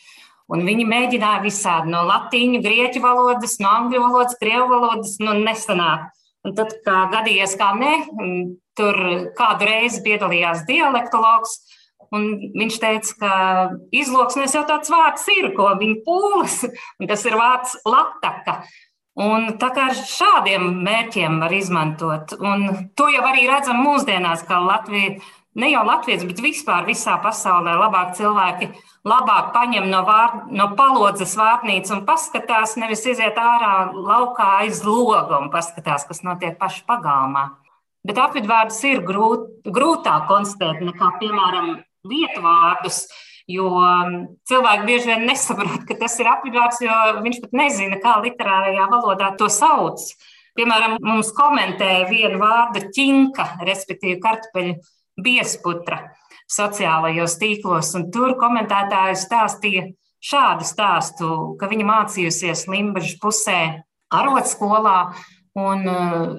[0.52, 6.10] Un viņi mēģināja visādi no latīņu, grieķu valodas, no angļu valodas, krievu valodas, nu nesanāk.
[6.44, 7.94] Un tad, kā gadījies, kā ne,
[8.76, 8.98] tur
[9.38, 11.54] kādu reizi piedalījās dialektologs,
[12.12, 13.32] un viņš teica, ka
[13.96, 16.58] izloksnēs jau tāds vārds ir, ko viņa pūles,
[17.00, 18.60] un tas ir vārds lataka.
[19.14, 22.66] Un tā kā ar šādiem mērķiem var izmantot, un
[22.98, 25.20] to jau arī redzam mūsdienās, ka Latvija,
[25.54, 28.72] ne jau Latvijas, bet vispār visā pasaulē labāk cilvēki
[29.04, 35.38] labāk paņem no, vār, no palodzes vārnīcas un paskatās, nevis iziet ārā laukā aiz loga
[35.38, 37.50] un paskatās, kas notiek pašu pagalmā.
[38.04, 41.76] Bet apvidvārdus ir grūt, grūtāk konstatēt nekā, piemēram,
[42.08, 43.04] vietu vārdus.
[43.50, 44.14] Jo um,
[44.48, 49.34] cilvēki bieži vien nesaprot, ka tas ir apvidvārds, jo viņš pat nezina, kā literārajā valodā
[49.36, 50.00] to sauc.
[50.56, 54.78] Piemēram, mums komentēja vienu vārdu ķinka, respektīvi kartupeļu
[55.20, 56.00] biesputra
[56.50, 59.84] sociālajos tīklos, un tur komentētāji stāstīja
[60.24, 61.28] šādu stāstu,
[61.60, 63.60] ka viņa mācījusies Limbaģa pusē
[64.14, 64.98] arotskolā,
[65.58, 66.34] un uh,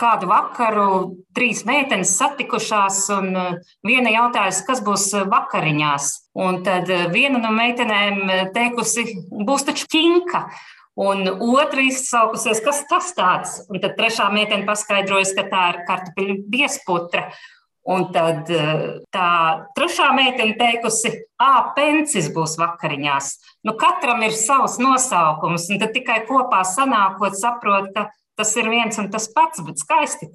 [0.00, 0.88] kādu vakaru
[1.36, 3.54] trīs meitenes satikušās, un uh,
[3.86, 6.10] viena jautājusi, kas būs vakariņās.
[6.40, 10.44] Un tad uh, viena no meitenēm teikusi, būs taču ķinka.
[11.00, 13.54] Un otra izsaukusies, kas tas tāds?
[13.70, 17.30] Un tad trešā meitene paskaidroja, ka tā ir kartupeļu biesputra.
[17.90, 18.50] Un tad
[19.14, 19.28] tā
[19.74, 23.30] trešā meitene teikusi, ah, pensis būs vakariņās.
[23.64, 28.96] Nu, katram ir savs nosaukums, un tad tikai kopā sanākot, saprot, ka tas ir viens
[29.00, 30.30] un tas pats, bet skaisti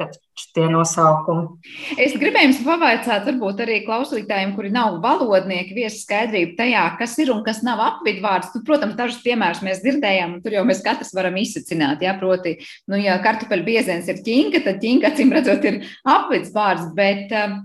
[0.55, 1.57] tie nosaukumi.
[2.01, 7.33] Es gribēju jums pavaicāt, varbūt arī klausītājiem, kuri nav valodnieki, viesi skaidrību tajā, kas ir
[7.33, 8.53] un kas nav apvidvārds.
[8.55, 12.03] Nu, protams, dažus piemērus mēs dzirdējām, un tur jau mēs katrs varam izsacināt.
[12.05, 12.57] Jā, proti,
[12.91, 15.81] nu, ja kartupeļu biezens ir ķinka, tad ķinka, acīm redzot, ir
[16.17, 16.91] apvidvārds.
[16.97, 17.63] Bet, um,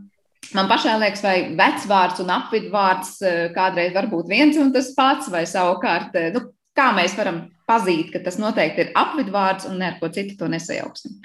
[0.50, 5.28] Man pašai liekas, vai vecvārds un apvidvārds uh, kādreiz var būt viens un tas pats,
[5.30, 6.42] vai savukārt, uh, nu,
[6.74, 10.50] kā mēs varam pazīt, ka tas noteikti ir apvidvārds un ne ar ko citu to
[10.50, 11.20] nesajauksim.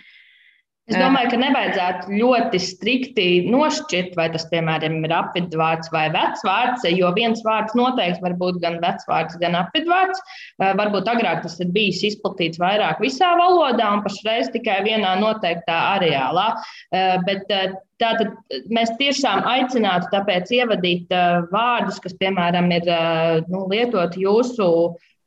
[0.85, 7.09] Es domāju, ka nevajadzētu ļoti strikti nošķirt, vai tas, piemēram, ir apvidvārds vai vecvārds, jo
[7.15, 10.21] viens vārds noteikti var būt gan vecvārds, gan apvidvārds.
[10.61, 16.51] Varbūt agrāk tas ir bijis izplatīts vairāk visā valodā un pašreiz tikai vienā noteiktā areālā.
[17.25, 17.49] Bet
[17.95, 18.33] Tātad
[18.75, 21.13] mēs tiešām aicinātu tāpēc ievadīt
[21.47, 22.89] vārdus, kas, piemēram, ir
[23.47, 24.67] nu, lietoti jūsu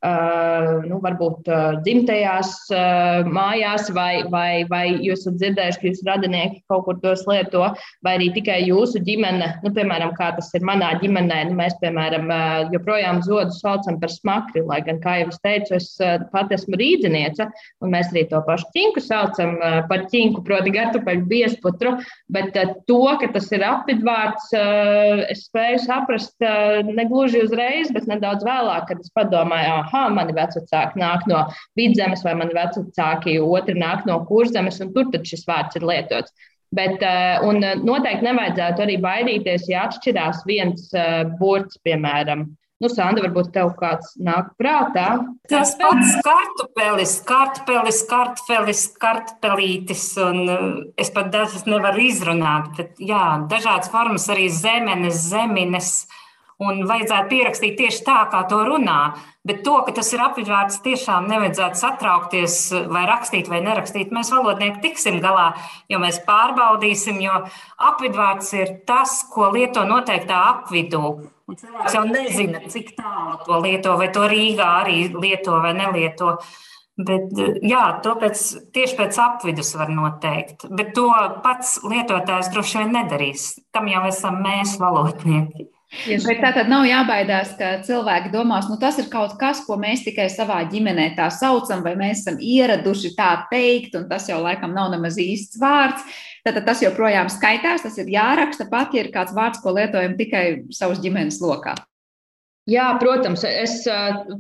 [0.05, 6.07] uh, nu, varbūt uh, dzimtajās uh, mājās, vai, vai, vai jūs esat dzirdējuši, ka jūsu
[6.09, 7.65] radinieki kaut kur tos lieto,
[8.07, 11.41] vai arī tikai jūsu ģimene, nu, piemēram, kā tas ir manā ģimenē.
[11.49, 12.31] Nu, mēs, piemēram,
[12.75, 15.91] joprojām zodu saucam par smakri, lai gan, kā jau es teicu, es
[16.33, 17.49] pat esmu rīdziniece,
[17.83, 19.57] un mēs arī to pašu ķinku saucam
[19.91, 21.97] par ķinku, proti, kartupeļu biesputru,
[22.33, 22.57] bet
[22.89, 24.51] to, ka tas ir apvidvārds,
[25.33, 26.49] es spēju saprast
[26.89, 31.47] negluži uzreiz, bet nedaudz vēlāk, kad es padomāju, aha, mani vecāki nāk no
[31.79, 36.37] vidzemes, vai mani vecāki otri nāk no kurzemes, un tur šis vārds ir lietots.
[36.69, 42.45] Bet, eh, un noteikti nevajadzētu arī baidīties, ja atšķirās viens eh, burts, piemēram.
[42.79, 45.09] Nu, Sandra, varbūt tev kāds nāk prātā.
[45.51, 50.69] Tas pats kartupelis, kartupelis, kartupelis, kartupelītis, eh,
[51.01, 55.91] es pat dažas nevaru izrunāt, bet jā, dažādas formas arī zemenes, zemines,
[56.63, 59.01] un vajadzētu pierakstīt tieši tā, kā to runā.
[59.49, 62.59] Bet to, ka tas ir apvidvārds, tiešām nevajadzētu satraukties,
[62.93, 64.13] vai rakstīt, vai nerakstīt.
[64.13, 65.55] Mēs valodnieki tiksim galā,
[65.89, 67.39] jo mēs pārbaudīsim, jo
[67.89, 71.03] apvidvārds ir tas, ko lieto noteiktā apvidū.
[71.49, 76.35] Un cilvēks jau nezina, cik tālu to lieto, vai to Rīgā arī lieto vai nelieto.
[76.99, 77.31] Bet,
[77.63, 80.67] jā, to pēc, tieši pēc apvidus var noteikt.
[80.69, 81.07] Bet to
[81.45, 83.53] pats lietotājs droši vien nedarīs.
[83.73, 85.71] Tam jau esam mēs, valodnieki.
[85.89, 90.05] Bet tā tad nav jābaidās, ka cilvēki domās, nu tas ir kaut kas, ko mēs
[90.05, 94.77] tikai savā ģimenē tā saucam, vai mēs esam ieraduši tā teikt, un tas jau laikam
[94.77, 96.05] nav nemaz īsts vārds.
[96.45, 100.45] Tad tas joprojām skaitās, tas ir jāraksta pat, ja ir kāds vārds, ko lietojam tikai
[100.77, 101.75] savas ģimenes lokā.
[102.69, 103.81] Jā, protams, es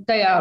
[0.05, 0.33] tajā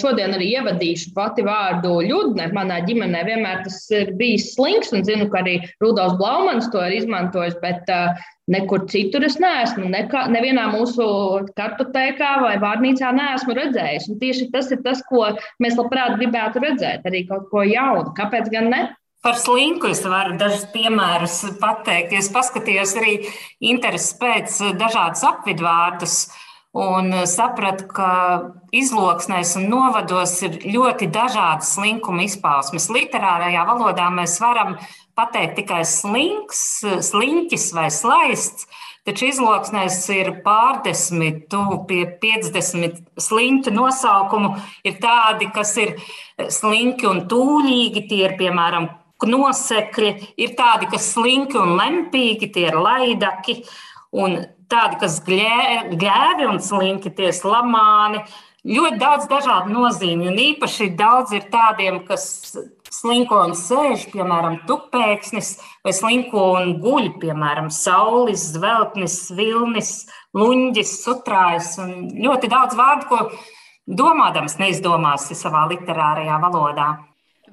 [0.00, 2.46] šodien arī ievadīšu pati vārdu ļudne.
[2.56, 6.94] Manā ģimenē vienmēr tas ir bijis slings, un zinu, ka arī Rudolf Blaumans to ir
[7.02, 7.90] izmantojis, bet
[8.48, 9.90] nekur citur es neesmu.
[9.92, 11.04] Nekā, nevienā mūsu
[11.58, 14.08] kartotēkā vai vārnīcā neesmu redzējis.
[14.08, 15.26] Un tieši tas ir tas, ko
[15.60, 18.14] mēs labprāt gribētu redzēt, arī kaut ko jaunu.
[18.16, 18.80] Kāpēc gan ne?
[19.24, 22.16] Par slinku es varu dažus piemērus pateikt.
[22.16, 23.18] Es paskatījos arī
[23.60, 26.18] intereses pēc dažādus apvidvārdus.
[26.24, 26.40] Uh,
[26.74, 28.10] un eh, sapratu, ka
[28.74, 32.90] izloksnēs un novados ir ļoti dažādas slinkuma izpausmes.
[32.92, 34.74] Literārajā valodā mēs varam
[35.14, 38.66] pateikt tikai slinks, sliņķis vai slaists,
[39.06, 44.56] taču izloksnēs ir pārdesmit, tuvu pie 50 sliņķu nosaukumu.
[44.82, 45.94] Ir tādi, kas ir
[46.50, 48.90] slinki un tūlīgi, tie ir piemēram
[49.24, 50.10] nosekļi,
[50.42, 53.62] ir tādi, kas slinki un lempīgi, tie ir laidaki.
[54.14, 54.36] Un
[54.70, 58.24] tādi, kas gēri un slinki, tie slamāni.
[58.64, 62.54] Ļoti daudz dažādu nozīmju, un īpaši daudz ir tādiem, kas
[62.94, 69.92] slinko un sēž, piemēram, tupēksnis, vai slinko un guļ, piemēram, saulis, zveltnis, vilnis,
[70.36, 71.92] luņģis, sutrājs, un
[72.24, 76.88] ļoti daudz vārdu, ko domādams neizdomāsi savā literārajā valodā.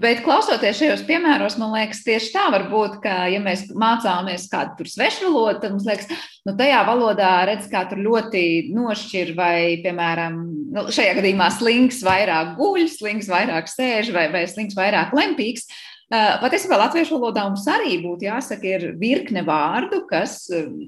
[0.02, 4.80] Bet klausoties šajos piemēros, man liekas, tieši tā var būt, ka, ja mēs mācāmies kādu
[4.80, 6.10] tur svešu valodu, tad mums liekas,
[6.48, 10.40] nu, tajā valodā redz, kā tur ļoti nošķir, vai, piemēram,
[10.74, 15.70] nu, šajā gadījumā slings vairāk guļ, slings vairāk sēž, vai, vai slings vairāk lempīgs.
[16.12, 20.42] Patiesībā latviešu valodā mums arī būtu jāsaka, ir virkne vārdu, kas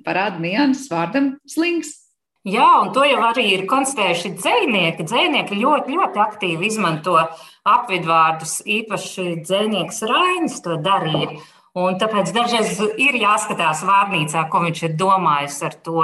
[0.04, 2.03] parāda nianses vārdam slings.
[2.44, 5.06] Jā, un to jau arī ir konstatējuši dzinieki.
[5.08, 7.16] Dzinieki ļoti, ļoti aktīvi izmanto
[7.64, 11.38] apvidvārdus, īpaši dzinieks Rainis to darīja.
[11.80, 16.04] Un tāpēc dažreiz ir jāskatās vārnīcā, ko viņš ir domājis ar to.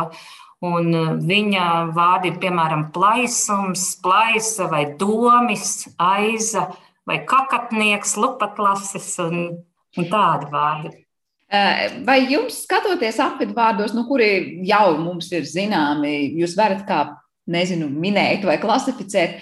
[0.66, 6.66] Un uh, viņa vārdi ir piemēram plaisums, plaisa vai domis, aiza
[7.08, 9.38] vai kakatnieks, lupatlasis un,
[9.96, 10.96] un tādi vārdi.
[11.50, 17.00] Eh, vai jums, skatoties apvidvārdos, nu, kuri jau mums ir zināmi, jūs varat kā,
[17.50, 19.40] nezinu, minēt vai klasificēt,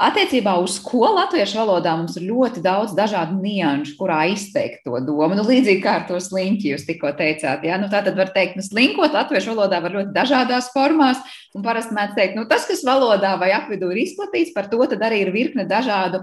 [0.00, 5.34] Attiecībā uz ko latviešu valodā mums ir ļoti daudz dažādu nianšu, kurā izteikt to domu.
[5.36, 7.66] Nu, līdzīgi kā ar to sliņķi jūs tikko teicāt.
[7.68, 7.76] Ja?
[7.76, 11.20] Nu, tā tad var teikt, nu, slinkot latviešu valodā var ļoti dažādās formās.
[11.52, 15.20] Un parasti mēdz teikt, nu, tas, kas valodā vai apvidū ir izplatīts, par to arī
[15.26, 16.22] ir virkne dažādu,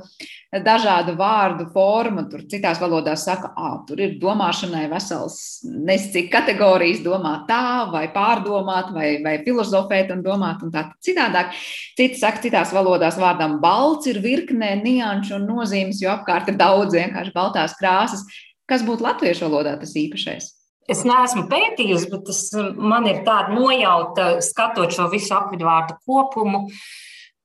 [0.65, 2.25] dažādu vārdu formu.
[2.31, 8.05] Tur citās valodās saka, ah, tur ir domāšanai vesels, nezinu, cik kategorijas domāt tā, vai
[8.13, 11.55] pārdomāt, vai, vai filozofēt un domāt un tā citādāk.
[11.97, 16.97] Citi saka, citās valodās vārdam balts ir virknē nianšu un nozīmes, jo apkārt ir daudz
[16.97, 18.23] vienkārši baltās krāsas.
[18.67, 20.53] Kas būtu latviešu valodā tas īpašais?
[20.87, 22.45] Es neesmu pētījusi, bet es,
[22.79, 26.63] man ir tāda nojauta, skatot šo visu apvidvārdu kopumu,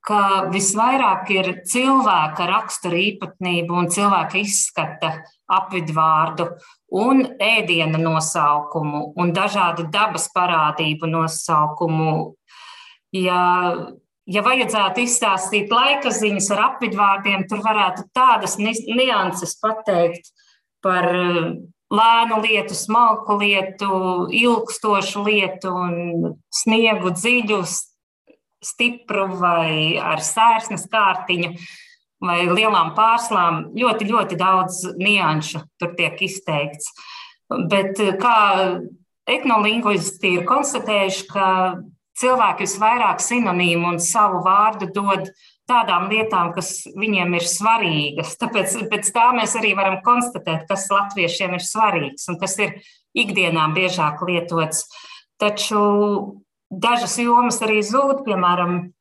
[0.03, 5.12] ka visvairāk ir cilvēka rakstura īpatnība un cilvēka izskata
[5.53, 6.49] apvidvārdu
[6.99, 12.15] un ēdiena nosaukumu un dažādu dabas parādību nosaukumu.
[13.12, 13.43] Ja
[14.31, 20.31] ja vajadzētu izstāstīt laika ziņas ar apvidvārdiem, tur varētu tādas nianses pateikt
[20.83, 21.49] par eh,
[21.93, 23.93] lēnu lietu, smalku lietu,
[24.33, 27.62] ilgstošu lietu un sniegu dziļu,
[28.62, 31.55] stipru vai ar sērsnes kārtiņu
[32.22, 33.72] vai lielām pārslām.
[33.77, 36.92] Ļoti, ļoti daudz nianšu tur tiek izteikts.
[37.51, 38.37] Bet eh, kā
[39.29, 41.48] etnolingvisti ir konstatējuši, ka
[42.22, 45.31] cilvēki visvairāk sinonīmu un savu vārdu dod
[45.70, 48.37] tādām lietām, kas viņiem ir svarīgas.
[48.40, 52.77] Tāpēc pēc tā mēs arī varam konstatēt, kas latviešiem ir svarīgs un kas ir
[53.16, 54.87] ikdienā biežāk lietots.
[55.40, 55.83] Taču
[56.73, 58.93] dažas jomas arī zūd, piemēram,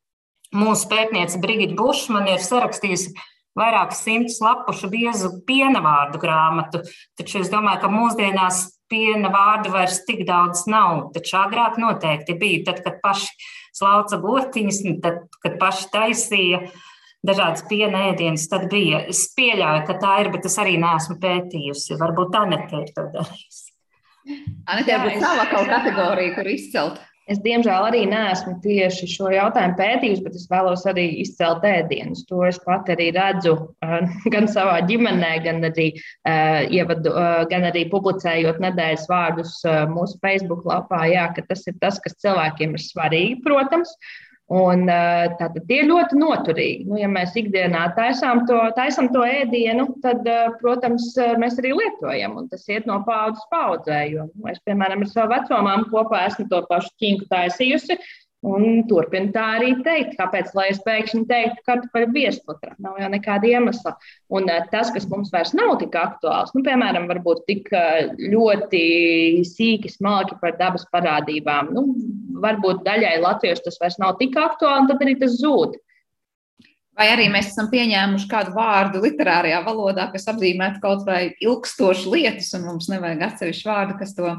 [0.56, 3.16] mūsu pētniece Brigita Bušmana ir sarakstījusi
[3.58, 6.84] vairākus simtus lapušu biezu piena vārdu grāmatu.
[7.20, 11.10] Taču es domāju, ka mūsdienās piena vārdu vairs tik daudz nav.
[11.16, 13.32] Taču agrāk noteikti bija, tad, kad paši
[13.76, 16.62] slauca gotiņas, tad, kad paši taisīja
[17.28, 19.04] dažādas piena ēdienas, tad bija.
[19.12, 22.00] Es pieļauju, ka tā ir, bet es arī neesmu pētījusi.
[22.00, 23.70] Varbūt tā netiek to darījusi.
[24.70, 27.00] Anita, varbūt sava kaut kategorija, kur izcelt.
[27.30, 32.24] Es, diemžēl, arī neesmu tieši šo jautājumu pētījis, bet es vēlos arī izcelt ēdienus.
[32.32, 33.54] To es pat arī redzu
[34.34, 35.92] gan savā ģimenē, gan arī,
[36.74, 37.14] ievadu,
[37.52, 39.54] gan arī publicējot nedēļas vārdus
[39.94, 41.06] mūsu Facebook lapā.
[41.14, 43.94] Jā, tas ir tas, kas cilvēkiem ir svarīgi, protams.
[44.52, 44.82] Un,
[45.40, 46.88] tātad tie ir ļoti noturīgi.
[46.90, 50.28] Nu, ja mēs ikdienā taisām to, taisam to ēdienu, tad,
[50.60, 51.06] protams,
[51.40, 54.02] mēs arī lietojam, tas iet no paudzes paudzē.
[54.52, 57.96] Es, piemēram, ar savu vecumām kopā esmu to pašu ķinku taisījusi,
[58.42, 63.10] Un turpina tā arī teikt, kāpēc lai es pēkšņi teiktu, ka kartupeļu viesputra nav jau
[63.14, 63.94] nekāda iemesla.
[64.34, 68.82] Un eh, tas, kas mums vairs nav tik aktuāls, nu, piemēram, varbūt tik eh, ļoti
[69.46, 71.86] sīki, smalki par dabas parādībām, nu,
[72.42, 75.78] varbūt daļai latviešu tas vairs nav tik aktuāli, un tad arī tas zūd.
[77.00, 82.50] Vai arī mēs esam pieņēmuši kādu vārdu literārajā valodā, kas apzīmētu kaut vai ilgstošu lietas,
[82.58, 84.34] un mums nevajag atsevišķu vārdu, kas to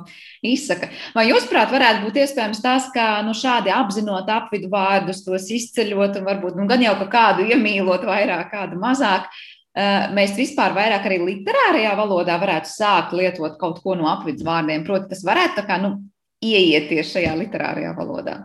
[0.44, 0.90] izsaka.
[1.16, 6.20] Vai jūs, prāt, varētu būt iespējams tas, ka nu, šādi apzinot apvidu vārdus, tos izceļot,
[6.20, 9.32] un varbūt nu, gan jau kādu iemīlot vairāk, kādu mazāk,
[9.72, 14.84] eh, mēs vispār vairāk arī literārajā valodā varētu sākt lietot kaut ko no apvidus vārdiem.
[14.84, 15.96] Proti, tas varētu tā kā nu,
[16.44, 18.42] ieieties šajā literārajā valodā.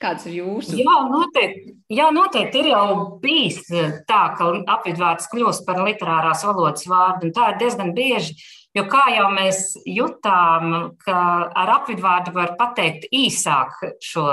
[0.00, 0.78] Kāds ir jūsu?
[0.80, 2.84] Jā, noteikti, jā, noteikti ir jau
[3.20, 3.60] bijis
[4.08, 7.28] tā, ka apvidvārds kļūst par literārās valodas vārdu.
[7.36, 8.38] Tā ir diezgan bieži,
[8.76, 11.18] jo kā jau mēs jutām, ka
[11.52, 14.26] ar apvidvārdu var pateikt īsāk šo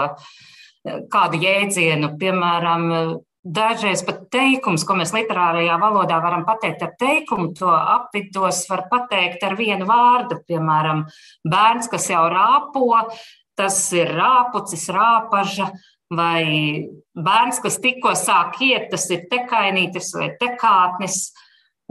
[1.12, 2.88] kādu jēdzienu, piemēram,
[3.48, 9.44] Dažreiz pat teikums, ko mēs literārajā valodā varam pateikt ar teikumu, to apvidos var pateikt
[9.48, 10.42] ar vienu vārdu.
[10.50, 11.06] Piemēram,
[11.48, 12.90] bērns, kas jau rāpo,
[13.58, 15.72] tas ir rāpucis, rāpaža,
[16.14, 16.88] vai
[17.18, 21.28] bērns, kas tikko sāk iet, tas ir tekainītis vai tekātnis.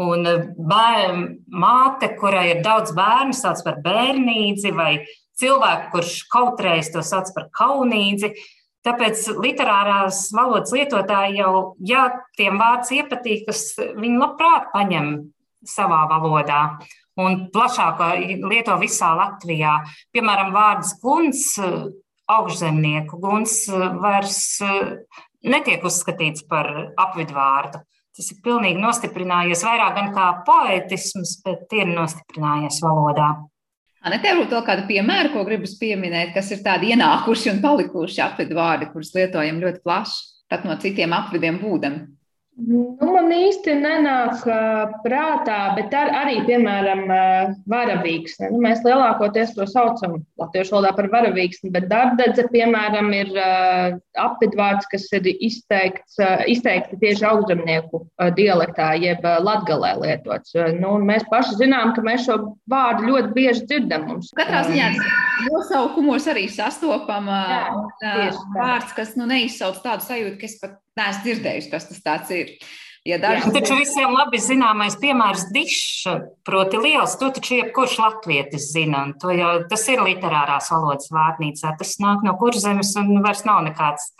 [0.00, 0.26] Un
[0.60, 4.90] bērn, māte, kurai ir daudz bērnu, sauc par bērnīdzi, vai
[5.40, 8.34] cilvēku, kurš kautrējas, to sauc par kaunīdzi.
[8.86, 13.64] Tāpēc literārās valodas lietotāji jau, ja tiem vārds iepatīkas,
[13.96, 15.10] viņi labprāt paņem
[15.66, 16.60] savā valodā
[17.20, 18.02] un plašāk
[18.44, 19.78] lieto visā Latvijā.
[20.14, 21.48] Piemēram, vārds guns,
[22.26, 23.58] augšzemnieku guns
[24.02, 24.40] vairs
[25.46, 27.82] netiek uzskatīts par apvidvārdu.
[28.16, 33.34] Tas ir pilnīgi nostiprinājies vairāk gan kā poetisms, bet ir nostiprinājies valodā.
[34.06, 38.56] Anē, tev ir kāda piemēra, ko gribas pieminēt, kas ir tādi ienākuši un palikuši apvidu
[38.56, 41.98] vārdi, kurus lietojam ļoti plaši, pat no citiem apvidiem būdam.
[42.56, 44.40] Nu, man īsti nenāk
[45.02, 47.02] prātā, bet ar, arī, piemēram,
[47.68, 48.48] varavīksne.
[48.54, 53.28] Nu, mēs lielākoties to saucam latviešu valodā par varavīksni, bet darbdedze, piemēram, ir
[54.22, 56.16] apvidvārds, kas ir izteikts,
[56.48, 58.06] izteikti tieši augzemnieku
[58.38, 60.56] dialektā, jeb latgalē lietots.
[60.80, 62.38] Nu, mēs paši zinām, ka mēs šo
[62.72, 64.08] vārdu ļoti bieži dzirdam.
[64.08, 64.32] Mums.
[64.38, 64.94] Katrā ziņā
[65.50, 71.70] nosaukumos arī sastopam Jā, vārds, kas nu, neizsauc tādu sajūtu, ka es pat neesmu dzirdējusi,
[71.72, 72.52] kas tas ir.
[73.06, 73.52] Ja daži...
[73.54, 76.08] Taču visiem labi zināmais piemērs dišs,
[76.46, 79.04] proti liels, to taču jebkurš latvietis zina.
[79.38, 81.76] Jau, tas ir literārās valodas vārnīcā.
[81.78, 84.10] Tas nāk no kurzemes un vairs nav nekāds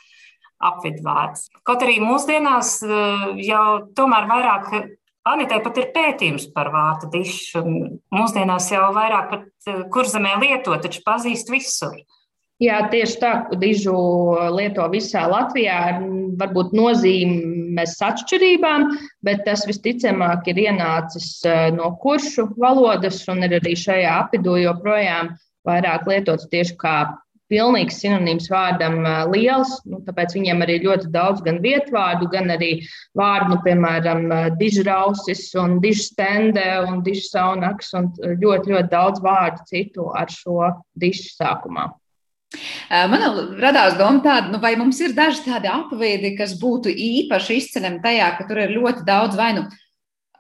[0.63, 1.49] apvidvārds.
[1.67, 3.67] Kaut arī mūsdienās eh, jau
[3.99, 4.71] tomēr vairāk
[5.27, 7.65] Anitai pat ir pētījums par vārtu dišu.
[8.15, 11.97] Mūsdienās jau vairāk pat eh, kurzemē lieto, taču pazīst visur.
[12.57, 13.31] Jā, tieši tā,
[13.61, 13.93] dižu
[14.57, 15.99] lieto visā Latvijā ar
[16.41, 18.87] varbūt nozīmes atšķirībām,
[19.29, 25.35] bet tas visticamāk ir ienācis eh, no kuršu valodas un ir arī šajā apvidū joprojām
[25.69, 26.97] vairāk lietots tieši kā
[27.53, 32.73] pilnīgs sinonīms vārdam eh, liels, nu, tāpēc viņiem arī ļoti daudz gan vietvārdu, gan arī
[33.21, 40.09] vārdu, nu, piemēram, eh, dižrausis un dižstende un dižsaunaks un ļoti, ļoti daudz vārdu citu
[40.17, 40.73] ar šo
[41.05, 41.91] dišu sākumā.
[43.11, 43.25] Man
[43.59, 48.31] radās doma tāda, nu, vai mums ir daži tādi apveidi, kas būtu īpaši izceļami tajā,
[48.39, 49.67] ka tur ir ļoti daudz vai nu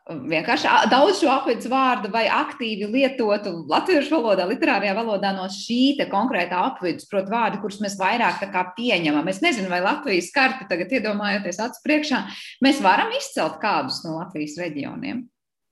[0.06, 6.62] vienkārši daudz šo apvidus vārdu vai aktīvi lietotu latviešu valodā, literārajā valodā no šī konkrētā
[6.68, 8.44] apvidus, proti, vārdi, kurus mēs vairāk
[8.78, 9.26] pieņemam.
[9.26, 12.22] Es nezinu, vai Latvijas karti tagad iedomājoties acu priekšā,
[12.62, 15.26] mēs varam izcelt kādus no Latvijas reģioniem.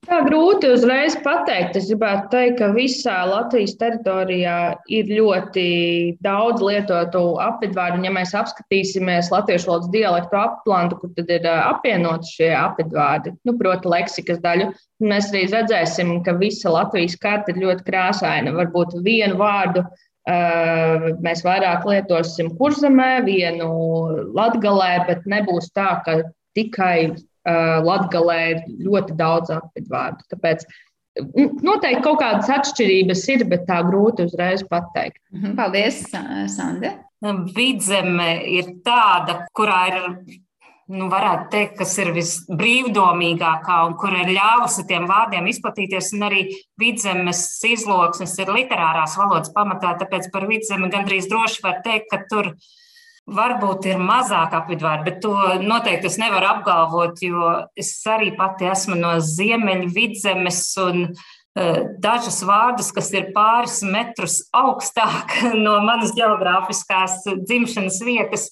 [0.05, 1.77] Tā grūti uzreiz pateikt.
[1.79, 4.57] Es gribētu teikt, ka visā Latvijas teritorijā
[4.93, 5.65] ir ļoti
[6.25, 8.03] daudz lietotu apvidvārdu.
[8.05, 13.89] Ja mēs apskatīsimies latviešu valodas dialektu aplantu, kur tad ir apvienoti šie apvidvārdi, nu, proti,
[13.95, 14.69] leksikas daļu,
[15.09, 18.53] mēs arī redzēsim, ka visa Latvijas karta ir ļoti krāsaina.
[18.59, 19.87] Varbūt vienu vārdu
[21.25, 23.69] mēs vairāk lietosim kurzemē, vienu
[24.37, 26.21] latgalē, bet nebūs tā, ka
[26.57, 27.15] tikai
[27.45, 30.23] Uh, Latvijā ir ļoti daudz apvidvārdu.
[30.33, 30.63] Tāpēc
[31.63, 35.21] noteikti kaut kādas atšķirības ir, bet tā grūti uzreiz pateikt.
[35.31, 36.01] Mhm, paldies,
[36.51, 36.95] Sandra.
[37.55, 40.01] Vidzeme ir tāda, kurā ir
[40.91, 46.11] nu, varētu teikt, kas ir visbrīvdomīgākā un kur ir ļāvusi tiem vārdiem izplatīties.
[46.17, 46.43] Un arī
[46.81, 52.51] vidzemes izloksnes ir literārās valodas pamatā, tāpēc par vidzemi gandrīz droši var teikt, ka tur
[52.51, 52.57] ir
[53.25, 58.99] Varbūt ir mazāk apvidvārdi, bet to noteikti es nevaru apgalvot, jo es arī pati esmu
[58.99, 67.97] no Ziemeļvidzemes un uh, dažas vārdas, kas ir pāris metrus augstāk no manas geogrāfiskās dzimšanas
[68.05, 68.45] vietas.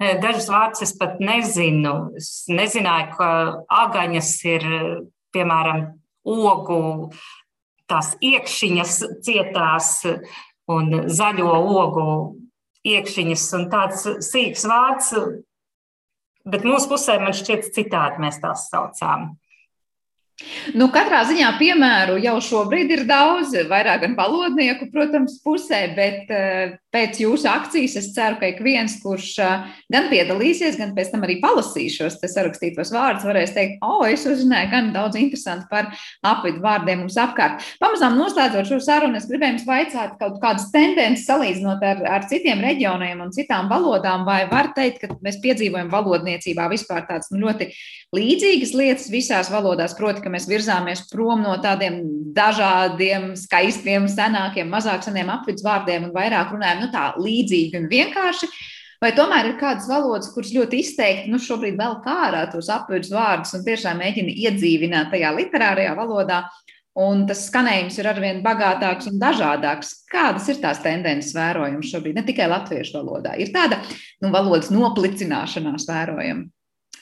[0.00, 2.16] Uh, dažas vārdas es pat nezinu.
[2.16, 3.30] Es nezināju, ka
[3.84, 4.66] agaņas ir,
[5.36, 5.90] piemēram,
[6.24, 6.80] ogu
[7.84, 8.96] tās iekšķiņas
[9.28, 9.92] cietās
[10.72, 11.52] un zaļo
[11.84, 12.08] ogu
[12.86, 15.12] iekšķiņas un tāds sīks vārds,
[16.46, 19.34] bet mūsu pusē man šķiet citādi mēs tās saucām.
[20.76, 26.74] Nu, katrā ziņā piemēru jau šobrīd ir daudz, vairāk gan valodnieku, protams, pusē, bet uh,
[26.92, 31.24] pēc jūsu akcijas es ceru, ka ik viens, kurš uh, gan piedalīsies, gan pēc tam
[31.24, 35.88] arī palasīs šos sarakstītos vārdus, varēs teikt, o, oh, es uzzināju gan daudz interesantu par
[36.28, 37.64] apvidu vārdiem mums apkārt.
[37.80, 42.60] Pamazām noslēdzot šo sarunu, es gribēju jums vaicāt kaut kādas tendences salīdzinot ar, ar citiem
[42.60, 47.72] reģioniem un citām valodām, vai var teikt, ka mēs piedzīvojam valodniecībā vispār tādas nu, ļoti
[48.16, 52.00] līdzīgas lietas visās valodās, proti, ka mēs virzāmies prom no tādiem
[52.36, 58.50] dažādiem, skaistiem, senākiem, mazāk seniem apvidvārdiem un vairāk runājam nu, tā līdzīgi un vienkārši.
[59.02, 63.12] Vai tomēr ir kādas valodas, kuras ļoti izteikti nu, šobrīd vēl kā ārā tos apvidus
[63.12, 66.40] vārdus un tiešām mēģina iedzīvināt tajā literārajā valodā,
[66.96, 69.92] un tas skanējums ir arvien bagātāks un dažādāks.
[70.10, 73.36] Kādas ir tās tendences vērojamas šobrīd, ne tikai latviešu valodā?
[73.36, 73.82] Ir tāda
[74.24, 76.48] nu, valodas noplicināšanās vērojama.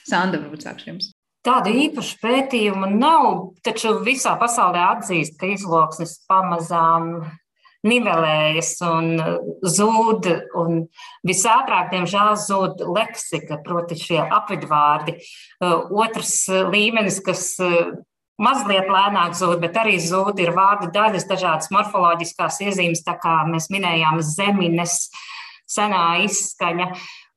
[0.05, 1.14] Sandra, varbūt sākšu jums.
[1.45, 3.25] Tādu īpašu pētījumu nav,
[3.65, 7.19] taču visā pasaulē atzīst, ka izloksnes pamazām
[7.85, 9.11] nivelējas un
[9.61, 10.31] zūd.
[10.57, 10.81] Un
[11.27, 15.19] visātrāk, diemžēl, zūd leksika, proti, šie apvidvārdi.
[15.61, 16.33] Otrs
[16.73, 17.45] līmenis, kas
[18.41, 23.69] mazliet lēnāk zūd, bet arī zūd ir vārdu daļas, dažādas morfoloģiskās iezīmes, tā kā mēs
[23.73, 25.11] minējām, zemines,
[25.69, 26.89] senā izskaņa.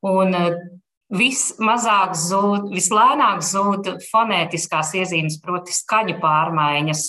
[0.09, 0.35] Un
[1.15, 7.05] vismazāk zūd, vislēnāk zūd fonētiskās iezīmes, proti, skaņu pārmaiņas.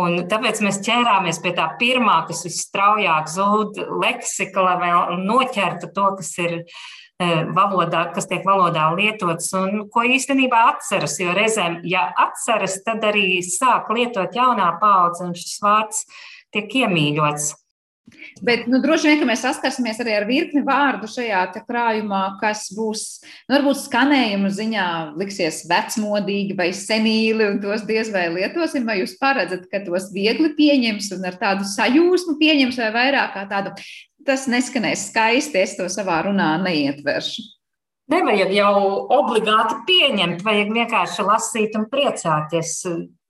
[0.00, 6.04] Un tāpēc mēs ķērāmies pie tā pirmā, kas visstraujāk zūd leksika, lai vēl noķertu to,
[6.20, 6.66] kas ir e,
[7.56, 11.18] valodā, kas tiek valodā lietots un ko īstenībā atceras.
[11.18, 16.04] Jo reizēm, ja atceras, tad arī sāk lietot jaunā paudze un šis vārds
[16.54, 17.50] tiek iemīļots.
[18.40, 23.04] Bet nu, droši vien, mēs saskarsimies arī ar virkni vārdu šajā krājumā, kas būs,
[23.48, 24.86] nu, varbūt skanējuma ziņā
[25.20, 28.86] liksies vecmodīgi vai senīli, un tos diez vai lietosim.
[28.88, 33.46] Vai jūs paredzat, ka tos viegli pieņems un ar tādu sajūsmu pieņems, vai vairāk kā
[33.50, 33.74] tādu,
[34.26, 37.48] tas neskanēs skaisti, es to savā runā neietveršu?
[38.10, 38.74] Nevajag jau
[39.14, 42.72] obligāti pieņemt, vajag vienkārši lasīt un priecāties.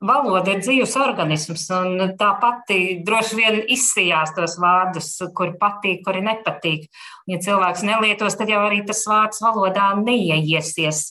[0.00, 6.22] Valoda ir dzīves organisms, un tā pati droši vien izsījās tos vārdus, kuri patīk, kuri
[6.24, 6.86] nepatīk.
[7.26, 11.10] Un, ja cilvēks nelietos, tad jau arī tas vārds valodā neieiesies.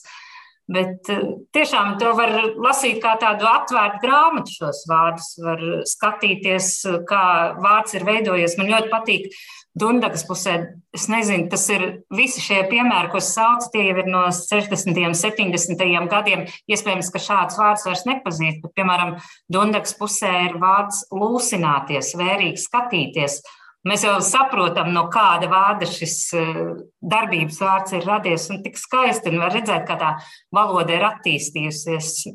[0.70, 1.22] Bet eh,
[1.54, 5.30] tiešām to var lasīt kā tādu atvērtu grāmatu, šos vārdus.
[5.42, 6.74] Var skatīties,
[7.06, 7.24] kā
[7.62, 8.58] vārds ir veidojies.
[8.58, 9.30] Man ļoti patīk
[9.78, 10.54] Dundagas pusē,
[10.90, 14.98] es nezinu, tas ir visi šie piemēri, ko es saucu, tie jau ir no 60.
[15.06, 15.84] un 70.
[16.10, 16.42] gadiem.
[16.66, 19.14] Iespējams, ka šāds vārds vairs nepazīst, bet, piemēram,
[19.52, 23.40] Dundagas pusē ir vārds lūsināties, vērīgi skatīties.
[23.86, 26.58] Mēs jau saprotam, no kāda vārda šis eh,
[27.00, 30.10] darbības vārds ir radies, un tik skaisti, un var redzēt, kā tā
[30.52, 32.26] valoda ir attīstījusies.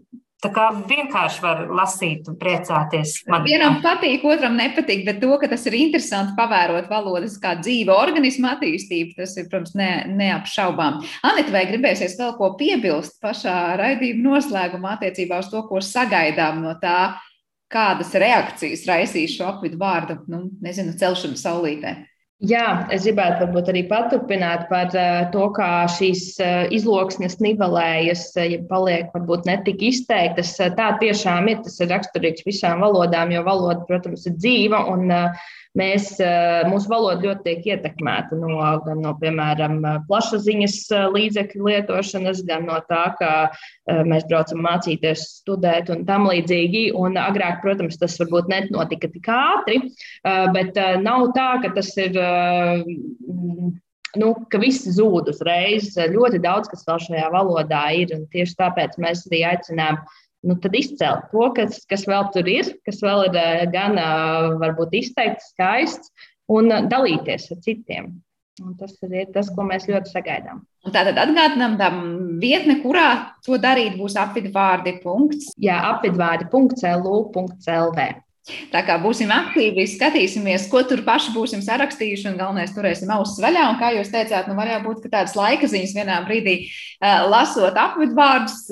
[0.44, 3.16] Tā kā vienkārši var lasīt un priecāties.
[3.32, 7.96] Man vienam patīk, otram nepatīk, bet to, ka tas ir interesanti pavērot valodas kā dzīva
[7.96, 11.00] organisma attīstību, tas ir, protams, ne, neapšaubām.
[11.26, 16.76] Anita, vai gribēsies vēl ko piebilst pašā raidījuma noslēgumā attiecībā uz to, ko sagaidām no
[16.84, 17.16] tā,
[17.72, 21.96] kādas reakcijas raisīs šo apvidu vārdu, nu, nezinu, celšanu saulītē?
[22.44, 28.44] Jā, es gribētu varbūt arī paturpināt par uh, to, kā šīs uh, izloksnes nivelējas, uh,
[28.52, 30.52] ja paliek varbūt netik izteiktas.
[30.60, 35.16] Tā tiešām ir, tas ir raksturīgs visām valodām, jo valoda, protams, ir dzīva un
[35.78, 39.80] mēs, eh, mūsu valoda ļoti tiek ietekmēta no, gan no, piemēram,
[40.10, 46.30] plašsaziņas eh, līdzekļu lietošanas, gan no tā, ka eh, mēs braucam mācīties, studēt un tam
[46.32, 46.88] līdzīgi.
[46.96, 49.78] Un agrāk, protams, tas varbūt nenotika tik ātri,
[50.56, 52.18] bet nav tā, ka tas ir.
[54.16, 55.90] Nu, ka viss zūd uzreiz.
[55.98, 58.14] Ļoti daudz, kas vēl šajā valodā ir.
[58.32, 60.14] Tieši tāpēc mēs arī aicinām uh,
[60.46, 64.06] nu, tad izcelt to, kas, kas vēl tur ir, kas vēl ir eh, gan eh,
[64.62, 66.08] varbūt izteikts, skaists,
[66.52, 68.06] un eh, dalīties ar citiem.
[68.64, 70.58] Un tas ir tas, ko mēs ļoti sagaidām.
[70.88, 71.90] Un tātad atgādinām, tā
[72.40, 73.10] vietne, kurā
[73.44, 74.92] to darīt, būs apvidvārdi.
[75.66, 78.00] Jā, apvidvārdi.lu.lv.
[78.46, 83.64] Tā kā būsim aktīvi, skatīsimies, ko tur paši būsim sarakstījuši, un galvenais turēsim ausis vaļā.
[83.72, 86.54] Un, kā jūs teicāt, nu var jau būt, ka tādas laika ziņas vienā brīdī
[87.02, 88.68] lasot apvidvārdus,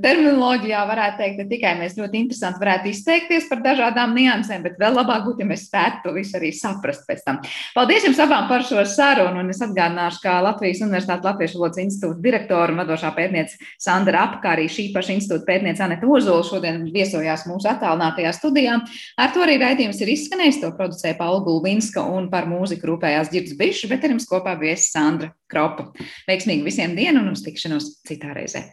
[0.00, 4.96] terminoloģijā varētu teikt, ne tikai mēs ļoti interesanti varētu izteikties par dažādām niansēm, bet vēl
[4.96, 7.42] labāk būtu, ja mēs spētu to visu arī saprast pēc tam.
[7.76, 12.24] Paldies jums abām par šo sarunu, un es atgādināšu, kā Latvijas Universitātes Latviešu valodas institūta
[12.24, 16.82] direktora un vadošā pētniece Sandra Apka, kā arī šī paša institūta pētniece Aneta Ozola šodien
[16.88, 18.80] viesojās mūsu attālinātajā studijā.
[19.18, 20.60] Ar to arī raidījums ir izskanējis.
[20.62, 24.92] To producēja Paula Gulbinska un par mūziku rūpējās Girds Bišs, bet ar jums kopā viesis
[24.94, 25.90] Sandra Kropa.
[26.28, 28.68] Veiksmīgi visiem dienu un uz tikšanos citā reizē!